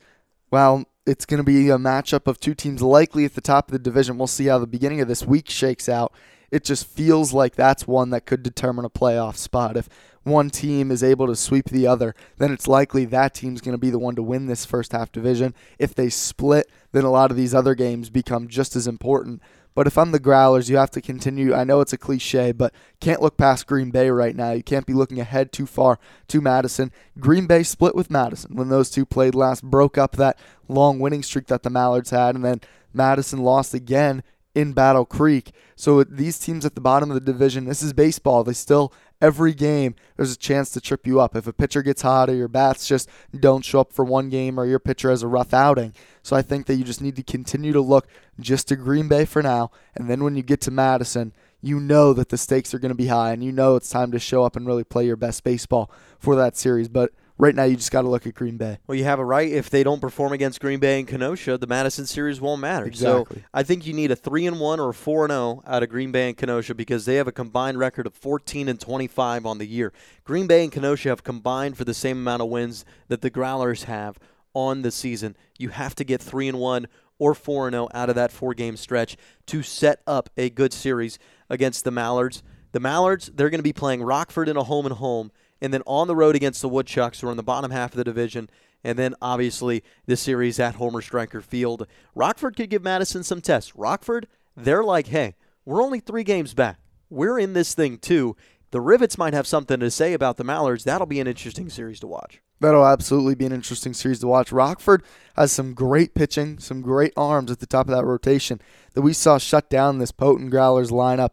well, 0.51 0.83
it's 1.05 1.25
going 1.25 1.37
to 1.37 1.43
be 1.43 1.69
a 1.69 1.77
matchup 1.77 2.27
of 2.27 2.39
two 2.39 2.53
teams 2.53 2.81
likely 2.81 3.23
at 3.23 3.35
the 3.35 3.41
top 3.41 3.69
of 3.69 3.71
the 3.71 3.79
division. 3.79 4.17
We'll 4.17 4.27
see 4.27 4.47
how 4.47 4.59
the 4.59 4.67
beginning 4.67 4.99
of 4.99 5.07
this 5.07 5.25
week 5.25 5.49
shakes 5.49 5.87
out. 5.87 6.11
It 6.51 6.63
just 6.65 6.87
feels 6.87 7.31
like 7.31 7.55
that's 7.55 7.87
one 7.87 8.09
that 8.09 8.25
could 8.25 8.43
determine 8.43 8.85
a 8.85 8.89
playoff 8.89 9.35
spot. 9.35 9.77
If 9.77 9.87
one 10.23 10.49
team 10.49 10.91
is 10.91 11.03
able 11.03 11.27
to 11.27 11.35
sweep 11.35 11.69
the 11.69 11.87
other, 11.87 12.13
then 12.37 12.51
it's 12.51 12.67
likely 12.67 13.05
that 13.05 13.33
team's 13.33 13.61
going 13.61 13.73
to 13.73 13.77
be 13.77 13.89
the 13.89 13.99
one 13.99 14.15
to 14.15 14.23
win 14.23 14.47
this 14.47 14.65
first 14.65 14.91
half 14.91 15.11
division. 15.11 15.53
If 15.79 15.95
they 15.95 16.09
split, 16.09 16.69
then 16.91 17.03
a 17.03 17.11
lot 17.11 17.31
of 17.31 17.37
these 17.37 17.53
other 17.53 17.75
games 17.75 18.09
become 18.09 18.47
just 18.47 18.75
as 18.75 18.87
important. 18.87 19.41
But 19.77 19.85
if 19.85 19.95
I'm 19.95 20.11
the 20.11 20.19
Growlers, 20.19 20.71
you 20.71 20.77
have 20.77 20.89
to 20.89 21.01
continue. 21.01 21.53
I 21.53 21.63
know 21.63 21.81
it's 21.81 21.93
a 21.93 21.99
cliche, 21.99 22.51
but 22.51 22.73
can't 22.99 23.21
look 23.21 23.37
past 23.37 23.67
Green 23.67 23.91
Bay 23.91 24.09
right 24.09 24.35
now. 24.35 24.53
You 24.53 24.63
can't 24.63 24.87
be 24.87 24.93
looking 24.93 25.19
ahead 25.19 25.51
too 25.51 25.67
far 25.67 25.99
to 26.29 26.41
Madison. 26.41 26.91
Green 27.19 27.45
Bay 27.45 27.61
split 27.61 27.93
with 27.93 28.09
Madison 28.09 28.55
when 28.55 28.69
those 28.69 28.89
two 28.89 29.05
played 29.05 29.35
last, 29.35 29.61
broke 29.61 29.95
up 29.95 30.13
that 30.13 30.39
long 30.67 30.97
winning 30.97 31.21
streak 31.21 31.45
that 31.45 31.61
the 31.61 31.69
Mallards 31.69 32.09
had, 32.09 32.33
and 32.33 32.43
then 32.43 32.61
Madison 32.91 33.43
lost 33.43 33.75
again 33.75 34.23
in 34.55 34.73
Battle 34.73 35.05
Creek. 35.05 35.51
So 35.75 36.03
these 36.03 36.39
teams 36.39 36.65
at 36.65 36.73
the 36.73 36.81
bottom 36.81 37.11
of 37.11 37.13
the 37.13 37.31
division, 37.31 37.65
this 37.65 37.83
is 37.83 37.93
baseball. 37.93 38.43
They 38.43 38.53
still 38.53 38.91
every 39.21 39.53
game 39.53 39.95
there's 40.15 40.33
a 40.33 40.37
chance 40.37 40.71
to 40.71 40.81
trip 40.81 41.07
you 41.07 41.19
up. 41.19 41.35
If 41.35 41.47
a 41.47 41.53
pitcher 41.53 41.81
gets 41.81 42.01
hot 42.01 42.29
or 42.29 42.35
your 42.35 42.47
bats 42.47 42.87
just 42.87 43.09
don't 43.37 43.65
show 43.65 43.79
up 43.81 43.93
for 43.93 44.05
one 44.05 44.29
game 44.29 44.59
or 44.59 44.65
your 44.65 44.79
pitcher 44.79 45.09
has 45.09 45.23
a 45.23 45.27
rough 45.27 45.53
outing. 45.53 45.93
So 46.23 46.35
I 46.35 46.41
think 46.41 46.65
that 46.65 46.75
you 46.75 46.83
just 46.83 47.01
need 47.01 47.15
to 47.15 47.23
continue 47.23 47.73
to 47.73 47.81
look 47.81 48.07
just 48.39 48.67
to 48.67 48.75
Green 48.75 49.07
Bay 49.07 49.25
for 49.25 49.41
now. 49.41 49.71
And 49.95 50.09
then 50.09 50.23
when 50.23 50.35
you 50.35 50.43
get 50.43 50.61
to 50.61 50.71
Madison, 50.71 51.33
you 51.61 51.79
know 51.79 52.13
that 52.13 52.29
the 52.29 52.37
stakes 52.37 52.73
are 52.73 52.79
going 52.79 52.89
to 52.89 52.95
be 52.95 53.07
high 53.07 53.31
and 53.31 53.43
you 53.43 53.51
know 53.51 53.75
it's 53.75 53.89
time 53.89 54.11
to 54.11 54.19
show 54.19 54.43
up 54.43 54.55
and 54.55 54.67
really 54.67 54.83
play 54.83 55.05
your 55.05 55.15
best 55.15 55.43
baseball 55.43 55.91
for 56.19 56.35
that 56.35 56.55
series. 56.55 56.87
But 56.87 57.11
right 57.37 57.55
now 57.55 57.63
you 57.63 57.75
just 57.75 57.91
got 57.91 58.01
to 58.01 58.07
look 58.07 58.25
at 58.25 58.33
Green 58.33 58.57
Bay. 58.57 58.79
Well, 58.87 58.97
you 58.97 59.03
have 59.03 59.19
it 59.19 59.23
right. 59.23 59.51
If 59.51 59.69
they 59.69 59.83
don't 59.83 60.01
perform 60.01 60.33
against 60.33 60.59
Green 60.59 60.79
Bay 60.79 60.99
and 60.99 61.07
Kenosha, 61.07 61.57
the 61.57 61.67
Madison 61.67 62.05
series 62.05 62.41
won't 62.41 62.61
matter. 62.61 62.85
Exactly. 62.85 63.41
So 63.41 63.47
I 63.53 63.63
think 63.63 63.85
you 63.85 63.93
need 63.93 64.11
a 64.11 64.15
three 64.15 64.45
and 64.45 64.59
one 64.59 64.79
or 64.79 64.89
a 64.89 64.93
four 64.93 65.25
and 65.25 65.31
zero 65.31 65.63
out 65.65 65.83
of 65.83 65.89
Green 65.89 66.11
Bay 66.11 66.29
and 66.29 66.37
Kenosha 66.37 66.75
because 66.75 67.05
they 67.05 67.15
have 67.15 67.27
a 67.27 67.31
combined 67.31 67.77
record 67.77 68.07
of 68.07 68.13
14 68.13 68.67
and 68.67 68.79
25 68.79 69.45
on 69.45 69.57
the 69.57 69.67
year. 69.67 69.93
Green 70.23 70.47
Bay 70.47 70.63
and 70.63 70.71
Kenosha 70.71 71.09
have 71.09 71.23
combined 71.23 71.77
for 71.77 71.83
the 71.83 71.93
same 71.93 72.17
amount 72.17 72.41
of 72.41 72.49
wins 72.49 72.85
that 73.07 73.21
the 73.21 73.29
Growlers 73.29 73.83
have 73.83 74.17
on 74.53 74.81
the 74.81 74.91
season. 74.91 75.35
You 75.57 75.69
have 75.69 75.95
to 75.95 76.03
get 76.03 76.21
three 76.21 76.47
and 76.47 76.59
one 76.59 76.87
or 77.19 77.33
four 77.33 77.67
and 77.67 77.73
zero 77.73 77.89
out 77.93 78.09
of 78.09 78.15
that 78.15 78.31
four 78.31 78.53
game 78.53 78.77
stretch 78.77 79.17
to 79.47 79.63
set 79.63 80.01
up 80.07 80.29
a 80.37 80.49
good 80.49 80.73
series 80.73 81.19
against 81.49 81.83
the 81.83 81.91
Mallards. 81.91 82.43
The 82.73 82.79
Mallards, 82.79 83.31
they're 83.33 83.49
going 83.49 83.59
to 83.59 83.63
be 83.63 83.73
playing 83.73 84.03
Rockford 84.03 84.49
in 84.49 84.57
a 84.57 84.63
home 84.63 84.85
and 84.85 84.95
home 84.95 85.31
and 85.61 85.73
then 85.73 85.83
on 85.85 86.07
the 86.07 86.15
road 86.15 86.35
against 86.35 86.61
the 86.61 86.69
Woodchucks, 86.69 87.19
who 87.19 87.27
are 87.27 87.31
in 87.31 87.37
the 87.37 87.43
bottom 87.43 87.71
half 87.71 87.91
of 87.91 87.97
the 87.97 88.03
division, 88.03 88.49
and 88.83 88.97
then 88.97 89.15
obviously 89.21 89.83
this 90.05 90.21
series 90.21 90.59
at 90.59 90.75
Homer 90.75 91.01
Stryker 91.01 91.41
Field. 91.41 91.87
Rockford 92.15 92.55
could 92.55 92.69
give 92.69 92.83
Madison 92.83 93.23
some 93.23 93.41
tests. 93.41 93.75
Rockford, 93.75 94.27
they're 94.55 94.83
like, 94.83 95.07
hey, 95.07 95.35
we're 95.65 95.83
only 95.83 95.99
three 95.99 96.23
games 96.23 96.53
back. 96.53 96.79
We're 97.09 97.39
in 97.39 97.53
this 97.53 97.73
thing 97.73 97.97
too. 97.97 98.35
The 98.71 98.81
Rivets 98.81 99.17
might 99.17 99.33
have 99.33 99.47
something 99.47 99.79
to 99.79 99.89
say 99.89 100.13
about 100.13 100.37
the 100.37 100.43
Mallards. 100.43 100.83
That'll 100.83 101.07
be 101.07 101.19
an 101.19 101.27
interesting 101.27 101.69
series 101.69 101.99
to 102.01 102.07
watch. 102.07 102.41
That'll 102.59 102.85
absolutely 102.85 103.35
be 103.35 103.45
an 103.45 103.53
interesting 103.53 103.93
series 103.93 104.19
to 104.19 104.27
watch. 104.27 104.51
Rockford 104.51 105.03
has 105.35 105.51
some 105.51 105.73
great 105.73 106.15
pitching, 106.15 106.59
some 106.59 106.81
great 106.81 107.13
arms 107.15 107.51
at 107.51 107.59
the 107.59 107.67
top 107.67 107.87
of 107.87 107.95
that 107.95 108.03
rotation 108.03 108.59
that 108.93 109.03
we 109.03 109.13
saw 109.13 109.37
shut 109.37 109.69
down 109.69 109.99
this 109.99 110.11
potent 110.11 110.51
Growlers 110.51 110.91
lineup 110.91 111.31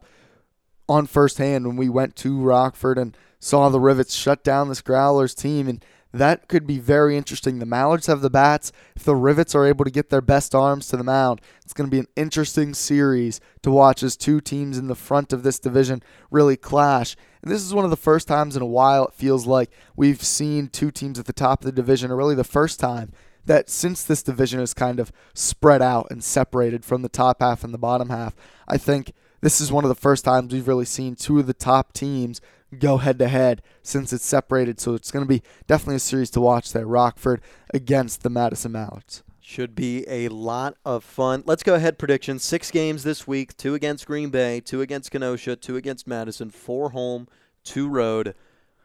on 0.87 1.07
first 1.07 1.39
hand 1.39 1.65
when 1.65 1.75
we 1.75 1.89
went 1.89 2.15
to 2.17 2.39
Rockford 2.39 2.97
and 2.97 3.17
saw 3.45 3.69
the 3.69 3.79
Rivets 3.79 4.15
shut 4.15 4.43
down 4.43 4.69
this 4.69 4.81
Growlers 4.81 5.35
team, 5.35 5.67
and 5.67 5.85
that 6.11 6.47
could 6.47 6.65
be 6.65 6.79
very 6.79 7.15
interesting. 7.15 7.59
The 7.59 7.65
Mallards 7.67 8.07
have 8.07 8.21
the 8.21 8.29
bats. 8.31 8.71
If 8.95 9.03
the 9.03 9.15
Rivets 9.15 9.53
are 9.53 9.67
able 9.67 9.85
to 9.85 9.91
get 9.91 10.09
their 10.09 10.19
best 10.19 10.55
arms 10.55 10.87
to 10.87 10.97
the 10.97 11.03
mound, 11.03 11.41
it's 11.63 11.71
going 11.73 11.87
to 11.87 11.91
be 11.91 11.99
an 11.99 12.07
interesting 12.15 12.73
series 12.73 13.39
to 13.61 13.69
watch 13.69 14.01
as 14.01 14.17
two 14.17 14.41
teams 14.41 14.79
in 14.79 14.87
the 14.87 14.95
front 14.95 15.31
of 15.31 15.43
this 15.43 15.59
division 15.59 16.01
really 16.31 16.57
clash. 16.57 17.15
And 17.43 17.51
this 17.51 17.61
is 17.61 17.71
one 17.71 17.85
of 17.85 17.91
the 17.91 17.97
first 17.97 18.27
times 18.27 18.55
in 18.55 18.63
a 18.63 18.65
while 18.65 19.05
it 19.05 19.13
feels 19.13 19.45
like 19.45 19.69
we've 19.95 20.23
seen 20.23 20.67
two 20.67 20.89
teams 20.89 21.19
at 21.19 21.27
the 21.27 21.33
top 21.33 21.61
of 21.61 21.65
the 21.67 21.71
division, 21.71 22.09
or 22.09 22.15
really 22.15 22.33
the 22.33 22.43
first 22.43 22.79
time 22.79 23.11
that 23.45 23.69
since 23.69 24.03
this 24.03 24.23
division 24.23 24.59
is 24.59 24.73
kind 24.73 24.99
of 24.99 25.11
spread 25.35 25.83
out 25.83 26.07
and 26.09 26.23
separated 26.23 26.83
from 26.83 27.03
the 27.03 27.09
top 27.09 27.41
half 27.41 27.63
and 27.63 27.75
the 27.75 27.77
bottom 27.77 28.09
half, 28.09 28.35
I 28.67 28.77
think 28.79 29.13
this 29.41 29.61
is 29.61 29.71
one 29.71 29.83
of 29.83 29.89
the 29.89 29.93
first 29.93 30.25
times 30.25 30.51
we've 30.51 30.67
really 30.67 30.85
seen 30.85 31.15
two 31.15 31.37
of 31.37 31.45
the 31.45 31.53
top 31.53 31.93
teams 31.93 32.41
go 32.77 32.97
head 32.97 33.19
to 33.19 33.27
head 33.27 33.61
since 33.81 34.11
it's 34.13 34.25
separated. 34.25 34.79
So 34.79 34.93
it's 34.93 35.11
going 35.11 35.25
to 35.25 35.29
be 35.29 35.43
definitely 35.67 35.95
a 35.95 35.99
series 35.99 36.29
to 36.31 36.41
watch 36.41 36.73
there. 36.73 36.85
Rockford 36.85 37.41
against 37.73 38.23
the 38.23 38.29
Madison 38.29 38.71
Mallards. 38.71 39.23
Should 39.39 39.75
be 39.75 40.05
a 40.07 40.27
lot 40.29 40.75
of 40.83 41.03
fun. 41.03 41.43
Let's 41.45 41.61
go 41.61 41.75
ahead. 41.75 41.99
Predictions: 41.99 42.43
six 42.43 42.71
games 42.71 43.03
this 43.03 43.27
week: 43.27 43.55
two 43.55 43.75
against 43.75 44.07
Green 44.07 44.31
Bay, 44.31 44.59
two 44.59 44.81
against 44.81 45.11
Kenosha, 45.11 45.55
two 45.55 45.77
against 45.77 46.07
Madison, 46.07 46.49
four 46.49 46.89
home, 46.89 47.27
two 47.63 47.87
road. 47.87 48.33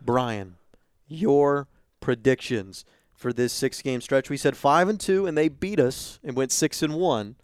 Brian, 0.03 0.57
your 1.09 1.67
predictions 2.01 2.85
for 3.15 3.33
this 3.33 3.53
six-game 3.53 4.03
stretch? 4.03 4.29
We 4.29 4.37
said 4.37 4.57
five 4.57 4.89
and 4.89 5.01
two, 5.01 5.27
and 5.27 5.37
they 5.37 5.49
beat 5.49 5.81
us 5.81 6.19
and 6.23 6.37
went 6.37 6.53
six 6.53 6.83
and 6.83 6.95
one. 6.95 7.37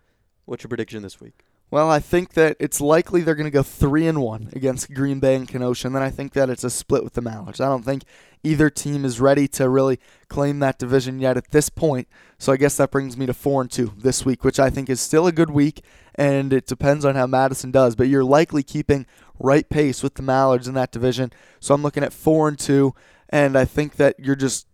What's 0.45 0.65
your 0.65 0.69
prediction 0.69 1.03
this 1.03 1.19
week? 1.19 1.46
Well, 1.69 1.91
I 1.91 1.99
think 1.99 2.35
that 2.35 2.57
it's 2.61 2.81
likely 2.81 3.23
they're 3.23 3.35
going 3.35 3.45
to 3.45 3.51
go 3.51 3.65
three 3.65 4.07
and 4.07 4.21
one 4.21 4.51
against 4.53 4.95
Green 4.95 5.19
Bay 5.19 5.35
and 5.35 5.49
Kenosha, 5.49 5.89
and 5.89 5.97
then 5.97 6.03
I 6.03 6.11
think 6.11 6.33
that 6.35 6.49
it's 6.49 6.63
a 6.63 6.71
split 6.71 7.03
with 7.03 7.15
the 7.15 7.21
Mallards. 7.21 7.61
I 7.61 7.67
don't 7.67 7.85
think 7.85 8.05
either 8.45 8.71
team 8.71 9.05
is 9.05 9.21
ready 9.21 9.49
to 9.49 9.69
really 9.69 9.99
claim 10.29 10.61
that 10.61 10.79
division 10.79 11.19
yet 11.19 11.37
at 11.37 11.51
this 11.51 11.69
point. 11.69 12.07
So 12.39 12.53
I 12.53 12.57
guess 12.57 12.77
that 12.77 12.93
brings 12.93 13.17
me 13.17 13.27
to 13.27 13.35
four 13.35 13.61
and 13.63 13.71
two 13.71 13.93
this 13.97 14.25
week, 14.25 14.45
which 14.45 14.61
I 14.61 14.71
think 14.71 14.89
is 14.89 15.01
still 15.01 15.27
a 15.27 15.33
good 15.33 15.51
week, 15.51 15.83
and 16.15 16.53
it 16.53 16.67
depends 16.67 17.05
on 17.05 17.17
how 17.17 17.27
Madison 17.27 17.73
does. 17.73 17.97
But 17.97 18.07
you're 18.07 18.25
likely 18.25 18.63
keeping 18.63 19.05
right 19.41 19.69
pace 19.69 20.05
with 20.05 20.15
the 20.15 20.23
Mallards 20.23 20.69
in 20.69 20.75
that 20.75 20.93
division. 20.93 21.33
So 21.59 21.75
I'm 21.75 21.83
looking 21.83 22.05
at 22.05 22.13
four 22.13 22.47
and 22.47 22.57
two, 22.59 22.95
and 23.29 23.59
I 23.59 23.65
think 23.65 23.97
that 23.97 24.15
you're 24.21 24.37
just 24.37 24.69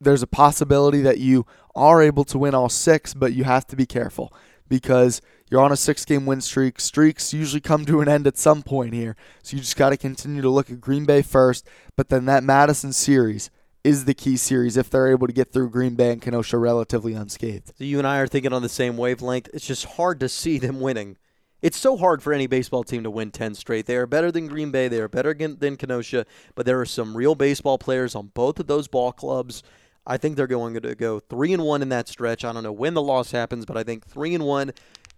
there's 0.00 0.22
a 0.22 0.28
possibility 0.28 1.02
that 1.02 1.18
you 1.18 1.44
are 1.74 2.00
able 2.00 2.24
to 2.24 2.38
win 2.38 2.54
all 2.54 2.70
six, 2.70 3.12
but 3.12 3.34
you 3.34 3.44
have 3.44 3.66
to 3.66 3.76
be 3.76 3.84
careful 3.84 4.32
because 4.68 5.20
you're 5.50 5.60
on 5.60 5.72
a 5.72 5.76
six 5.76 6.04
game 6.04 6.26
win 6.26 6.40
streak. 6.40 6.80
Streaks 6.80 7.32
usually 7.32 7.60
come 7.60 7.84
to 7.86 8.00
an 8.00 8.08
end 8.08 8.26
at 8.26 8.36
some 8.36 8.62
point 8.62 8.94
here. 8.94 9.16
So 9.42 9.56
you 9.56 9.62
just 9.62 9.76
got 9.76 9.90
to 9.90 9.96
continue 9.96 10.42
to 10.42 10.50
look 10.50 10.70
at 10.70 10.80
Green 10.80 11.04
Bay 11.04 11.22
first. 11.22 11.66
But 11.96 12.08
then 12.08 12.26
that 12.26 12.44
Madison 12.44 12.92
series 12.92 13.50
is 13.84 14.04
the 14.04 14.14
key 14.14 14.36
series 14.36 14.76
if 14.76 14.90
they're 14.90 15.10
able 15.10 15.26
to 15.26 15.32
get 15.32 15.52
through 15.52 15.70
Green 15.70 15.94
Bay 15.94 16.12
and 16.12 16.20
Kenosha 16.20 16.58
relatively 16.58 17.14
unscathed. 17.14 17.72
So 17.78 17.84
you 17.84 17.98
and 17.98 18.06
I 18.06 18.18
are 18.18 18.26
thinking 18.26 18.52
on 18.52 18.62
the 18.62 18.68
same 18.68 18.96
wavelength. 18.96 19.48
It's 19.54 19.66
just 19.66 19.84
hard 19.84 20.20
to 20.20 20.28
see 20.28 20.58
them 20.58 20.80
winning. 20.80 21.16
It's 21.60 21.78
so 21.78 21.96
hard 21.96 22.22
for 22.22 22.32
any 22.32 22.46
baseball 22.46 22.84
team 22.84 23.02
to 23.02 23.10
win 23.10 23.32
10 23.32 23.54
straight. 23.54 23.86
They 23.86 23.96
are 23.96 24.06
better 24.06 24.30
than 24.30 24.46
Green 24.46 24.70
Bay. 24.70 24.86
They 24.86 25.00
are 25.00 25.08
better 25.08 25.34
than 25.34 25.76
Kenosha. 25.76 26.24
But 26.54 26.66
there 26.66 26.80
are 26.80 26.86
some 26.86 27.16
real 27.16 27.34
baseball 27.34 27.78
players 27.78 28.14
on 28.14 28.30
both 28.34 28.60
of 28.60 28.68
those 28.68 28.86
ball 28.86 29.12
clubs. 29.12 29.62
I 30.10 30.16
think 30.16 30.36
they're 30.36 30.46
going 30.46 30.72
to 30.72 30.94
go 30.94 31.20
three 31.20 31.52
and 31.52 31.62
one 31.62 31.82
in 31.82 31.90
that 31.90 32.08
stretch. 32.08 32.42
I 32.42 32.52
don't 32.52 32.62
know 32.62 32.72
when 32.72 32.94
the 32.94 33.02
loss 33.02 33.30
happens, 33.30 33.66
but 33.66 33.76
I 33.76 33.82
think 33.82 34.06
three 34.06 34.34
and 34.34 34.44
one 34.44 34.72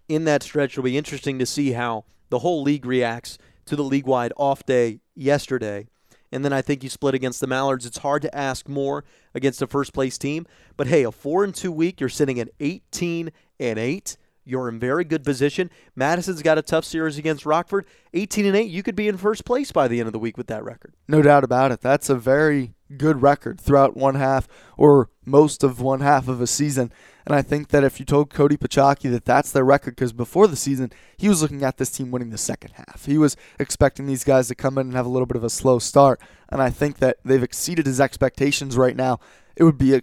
in 0.09 0.25
that 0.25 0.43
stretch. 0.43 0.73
It'll 0.73 0.83
be 0.83 0.97
interesting 0.97 1.39
to 1.39 1.45
see 1.45 1.71
how 1.71 2.03
the 2.29 2.39
whole 2.39 2.61
league 2.61 2.85
reacts 2.85 3.37
to 3.65 3.77
the 3.77 3.85
league 3.85 4.05
wide 4.05 4.33
off 4.35 4.65
day 4.65 4.99
yesterday. 5.15 5.87
And 6.29 6.43
then 6.43 6.51
I 6.51 6.61
think 6.61 6.83
you 6.83 6.89
split 6.89 7.15
against 7.15 7.39
the 7.39 7.47
Mallards. 7.47 7.85
It's 7.85 7.99
hard 7.99 8.21
to 8.23 8.35
ask 8.37 8.67
more 8.67 9.05
against 9.33 9.61
a 9.61 9.67
first 9.67 9.93
place 9.93 10.17
team. 10.17 10.45
But 10.75 10.87
hey, 10.87 11.03
a 11.03 11.11
four 11.11 11.45
and 11.45 11.55
two 11.55 11.71
week, 11.71 12.01
you're 12.01 12.09
sitting 12.09 12.37
at 12.39 12.49
18 12.59 13.31
and 13.61 13.79
8. 13.79 14.17
You're 14.43 14.69
in 14.69 14.79
very 14.79 15.03
good 15.03 15.23
position. 15.23 15.69
Madison's 15.95 16.41
got 16.41 16.57
a 16.57 16.61
tough 16.61 16.85
series 16.85 17.17
against 17.17 17.45
Rockford. 17.45 17.85
18 18.13 18.45
and 18.45 18.55
8, 18.55 18.69
you 18.69 18.83
could 18.83 18.95
be 18.95 19.07
in 19.07 19.17
first 19.17 19.45
place 19.45 19.71
by 19.71 19.87
the 19.87 19.99
end 19.99 20.07
of 20.07 20.13
the 20.13 20.19
week 20.19 20.37
with 20.37 20.47
that 20.47 20.63
record. 20.63 20.93
No 21.07 21.21
doubt 21.21 21.43
about 21.43 21.71
it. 21.71 21.81
That's 21.81 22.09
a 22.09 22.15
very 22.15 22.73
good 22.97 23.21
record 23.21 23.59
throughout 23.59 23.95
one 23.95 24.15
half 24.15 24.47
or 24.77 25.09
most 25.25 25.63
of 25.63 25.79
one 25.79 26.01
half 26.01 26.27
of 26.27 26.41
a 26.41 26.47
season. 26.47 26.91
And 27.25 27.35
I 27.35 27.41
think 27.41 27.69
that 27.69 27.83
if 27.83 27.99
you 27.99 28.05
told 28.05 28.33
Cody 28.33 28.57
Pachaki 28.57 29.11
that 29.11 29.25
that's 29.25 29.51
their 29.51 29.63
record, 29.63 29.95
because 29.95 30.11
before 30.11 30.47
the 30.47 30.55
season, 30.55 30.91
he 31.17 31.29
was 31.29 31.41
looking 31.41 31.63
at 31.63 31.77
this 31.77 31.91
team 31.91 32.09
winning 32.09 32.31
the 32.31 32.37
second 32.37 32.71
half. 32.71 33.05
He 33.05 33.17
was 33.17 33.37
expecting 33.59 34.07
these 34.07 34.23
guys 34.23 34.47
to 34.47 34.55
come 34.55 34.77
in 34.77 34.87
and 34.87 34.95
have 34.95 35.05
a 35.05 35.09
little 35.09 35.27
bit 35.27 35.37
of 35.37 35.43
a 35.43 35.49
slow 35.49 35.77
start. 35.77 36.19
And 36.49 36.61
I 36.61 36.71
think 36.71 36.97
that 36.97 37.17
they've 37.23 37.43
exceeded 37.43 37.85
his 37.85 38.01
expectations 38.01 38.75
right 38.75 38.95
now. 38.95 39.19
It 39.55 39.63
would 39.63 39.77
be 39.77 39.93
a 39.93 40.01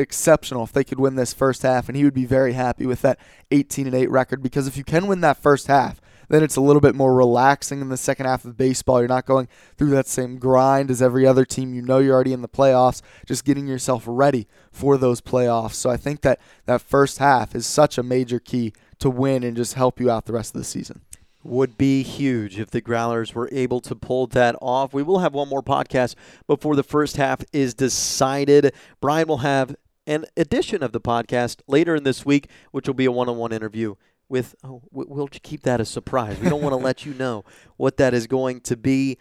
exceptional 0.00 0.64
if 0.64 0.72
they 0.72 0.84
could 0.84 0.98
win 0.98 1.14
this 1.14 1.32
first 1.32 1.62
half, 1.62 1.88
and 1.88 1.96
he 1.96 2.04
would 2.04 2.14
be 2.14 2.24
very 2.24 2.54
happy 2.54 2.86
with 2.86 3.02
that 3.02 3.18
18 3.50 3.86
and 3.86 3.94
8 3.94 4.10
record. 4.10 4.42
Because 4.42 4.66
if 4.66 4.76
you 4.76 4.84
can 4.84 5.06
win 5.06 5.20
that 5.20 5.40
first 5.40 5.68
half, 5.68 6.00
then 6.28 6.44
it's 6.44 6.56
a 6.56 6.60
little 6.60 6.80
bit 6.80 6.94
more 6.94 7.14
relaxing 7.14 7.80
in 7.80 7.88
the 7.88 7.96
second 7.96 8.26
half 8.26 8.44
of 8.44 8.56
baseball. 8.56 9.00
You're 9.00 9.08
not 9.08 9.26
going 9.26 9.48
through 9.76 9.90
that 9.90 10.06
same 10.06 10.38
grind 10.38 10.90
as 10.90 11.02
every 11.02 11.26
other 11.26 11.44
team. 11.44 11.74
You 11.74 11.82
know 11.82 11.98
you're 11.98 12.14
already 12.14 12.32
in 12.32 12.40
the 12.40 12.48
playoffs, 12.48 13.02
just 13.26 13.44
getting 13.44 13.66
yourself 13.66 14.04
ready 14.06 14.46
for 14.70 14.96
those 14.96 15.20
playoffs. 15.20 15.74
So 15.74 15.90
I 15.90 15.96
think 15.96 16.20
that 16.22 16.40
that 16.66 16.82
first 16.82 17.18
half 17.18 17.54
is 17.54 17.66
such 17.66 17.98
a 17.98 18.04
major 18.04 18.38
key 18.38 18.72
to 19.00 19.10
win 19.10 19.42
and 19.42 19.56
just 19.56 19.74
help 19.74 19.98
you 19.98 20.08
out 20.08 20.26
the 20.26 20.32
rest 20.32 20.54
of 20.54 20.60
the 20.60 20.64
season. 20.64 21.00
would 21.42 21.78
be 21.78 22.02
huge 22.02 22.58
if 22.58 22.70
the 22.70 22.82
Growlers 22.82 23.34
were 23.34 23.48
able 23.50 23.80
to 23.80 23.94
pull 23.94 24.26
that 24.28 24.54
off. 24.60 24.92
We 24.92 25.02
will 25.02 25.20
have 25.20 25.32
one 25.32 25.48
more 25.48 25.62
podcast 25.62 26.14
before 26.46 26.76
the 26.76 26.82
first 26.82 27.16
half 27.16 27.42
is 27.52 27.74
decided. 27.74 28.74
Brian 29.00 29.26
will 29.26 29.38
have 29.38 29.74
an 30.06 30.24
edition 30.36 30.82
of 30.82 30.92
the 30.92 31.00
podcast 31.00 31.60
later 31.66 31.94
in 31.94 32.04
this 32.04 32.24
week, 32.24 32.48
which 32.70 32.86
will 32.86 32.94
be 32.94 33.04
a 33.04 33.12
one 33.12 33.28
on 33.28 33.36
one 33.36 33.52
interview 33.52 33.94
with, 34.28 34.54
oh, 34.64 34.82
we'll 34.90 35.28
keep 35.28 35.62
that 35.62 35.80
a 35.80 35.84
surprise. 35.84 36.38
We 36.38 36.48
don't 36.48 36.62
want 36.62 36.72
to 36.72 36.76
let 36.84 37.04
you 37.04 37.14
know 37.14 37.44
what 37.76 37.96
that 37.98 38.14
is 38.14 38.26
going 38.26 38.60
to 38.62 38.76
be. 38.76 39.18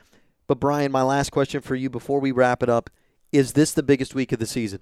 But, 0.48 0.60
Brian, 0.60 0.92
my 0.92 1.04
last 1.04 1.32
question 1.32 1.62
for 1.62 1.76
you 1.76 1.90
before 1.90 2.20
we 2.20 2.32
wrap 2.32 2.64
it 2.64 2.70
up 2.70 2.90
is 3.32 3.54
this 3.54 3.74
the 3.74 3.84
biggest 3.84 4.16
week 4.16 4.32
of 4.32 4.40
the 4.40 4.48
season? 4.48 4.82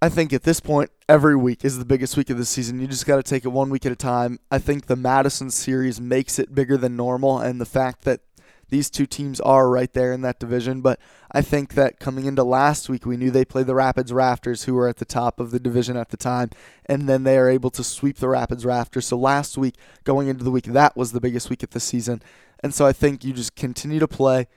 I 0.00 0.08
think 0.08 0.32
at 0.32 0.44
this 0.44 0.60
point, 0.60 0.90
every 1.08 1.36
week 1.36 1.64
is 1.64 1.78
the 1.78 1.84
biggest 1.84 2.16
week 2.16 2.30
of 2.30 2.38
the 2.38 2.44
season. 2.44 2.80
You 2.80 2.86
just 2.86 3.06
got 3.06 3.16
to 3.16 3.22
take 3.22 3.44
it 3.44 3.48
one 3.48 3.68
week 3.68 3.84
at 3.84 3.92
a 3.92 3.96
time. 3.96 4.38
I 4.50 4.58
think 4.58 4.86
the 4.86 4.96
Madison 4.96 5.50
series 5.50 6.00
makes 6.00 6.38
it 6.38 6.54
bigger 6.54 6.76
than 6.76 6.96
normal, 6.96 7.38
and 7.38 7.60
the 7.60 7.66
fact 7.66 8.02
that 8.04 8.20
these 8.72 8.88
two 8.88 9.04
teams 9.04 9.38
are 9.40 9.68
right 9.68 9.92
there 9.92 10.14
in 10.14 10.22
that 10.22 10.40
division. 10.40 10.80
But 10.80 10.98
I 11.30 11.42
think 11.42 11.74
that 11.74 12.00
coming 12.00 12.24
into 12.24 12.42
last 12.42 12.88
week, 12.88 13.04
we 13.04 13.18
knew 13.18 13.30
they 13.30 13.44
played 13.44 13.66
the 13.66 13.74
Rapids 13.74 14.14
Rafters, 14.14 14.64
who 14.64 14.72
were 14.72 14.88
at 14.88 14.96
the 14.96 15.04
top 15.04 15.38
of 15.38 15.50
the 15.50 15.60
division 15.60 15.94
at 15.94 16.08
the 16.08 16.16
time, 16.16 16.48
and 16.86 17.06
then 17.06 17.22
they 17.22 17.36
are 17.36 17.50
able 17.50 17.68
to 17.68 17.84
sweep 17.84 18.16
the 18.16 18.30
Rapids 18.30 18.64
Rafters. 18.64 19.06
So 19.06 19.18
last 19.18 19.58
week, 19.58 19.74
going 20.04 20.28
into 20.28 20.42
the 20.42 20.50
week, 20.50 20.64
that 20.64 20.96
was 20.96 21.12
the 21.12 21.20
biggest 21.20 21.50
week 21.50 21.62
of 21.62 21.68
the 21.68 21.80
season. 21.80 22.22
And 22.60 22.72
so 22.72 22.86
I 22.86 22.94
think 22.94 23.24
you 23.24 23.34
just 23.34 23.54
continue 23.56 23.98
to 23.98 24.08
play 24.08 24.48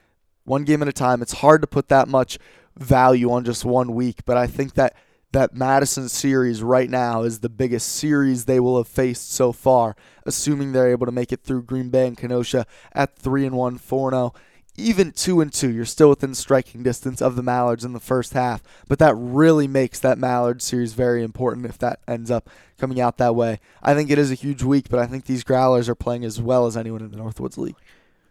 one 0.46 0.64
game 0.64 0.82
at 0.82 0.88
a 0.88 0.94
time. 0.94 1.22
It's 1.22 1.34
hard 1.34 1.60
to 1.60 1.68
put 1.68 1.90
that 1.90 2.08
much 2.08 2.40
value 2.78 3.30
on 3.30 3.44
just 3.44 3.66
one 3.66 3.94
week, 3.94 4.24
but 4.26 4.38
I 4.38 4.48
think 4.48 4.76
that 4.76 4.96
that 5.36 5.54
Madison 5.54 6.08
series 6.08 6.64
right 6.64 6.90
now 6.90 7.24
is 7.24 7.40
the 7.40 7.50
biggest 7.50 7.90
series 7.90 8.46
they 8.46 8.58
will 8.58 8.78
have 8.78 8.88
faced 8.88 9.34
so 9.34 9.52
far, 9.52 9.94
assuming 10.26 10.72
they're 10.72 10.92
able 10.92 11.06
to 11.06 11.12
make 11.12 11.34
it 11.34 11.44
through 11.44 11.62
Green 11.62 11.90
Bay 11.90 12.08
and 12.08 12.18
Kenosha 12.18 12.66
at 12.94 13.18
3 13.18 13.48
and 13.48 13.58
1, 13.58 13.78
4 13.78 14.12
0. 14.12 14.34
Even 14.78 15.12
2 15.12 15.42
and 15.42 15.52
2, 15.52 15.74
you're 15.74 15.84
still 15.84 16.08
within 16.08 16.34
striking 16.36 16.84
distance 16.84 17.22
of 17.22 17.36
the 17.36 17.44
Mallards 17.44 17.84
in 17.84 17.92
the 17.92 18.00
first 18.00 18.32
half, 18.32 18.64
but 18.88 18.98
that 19.00 19.14
really 19.16 19.68
makes 19.68 20.00
that 20.00 20.18
Mallard 20.18 20.62
series 20.62 20.94
very 20.94 21.22
important 21.22 21.66
if 21.66 21.78
that 21.80 22.00
ends 22.08 22.32
up 22.32 22.50
coming 22.78 23.02
out 23.02 23.18
that 23.18 23.36
way. 23.36 23.60
I 23.84 23.94
think 23.94 24.10
it 24.10 24.18
is 24.18 24.32
a 24.32 24.36
huge 24.36 24.64
week, 24.64 24.88
but 24.90 25.00
I 25.00 25.06
think 25.06 25.26
these 25.26 25.44
Growlers 25.44 25.90
are 25.90 25.96
playing 25.96 26.24
as 26.24 26.42
well 26.42 26.66
as 26.66 26.78
anyone 26.78 27.02
in 27.02 27.12
the 27.12 27.18
Northwoods 27.18 27.58
League. 27.58 27.76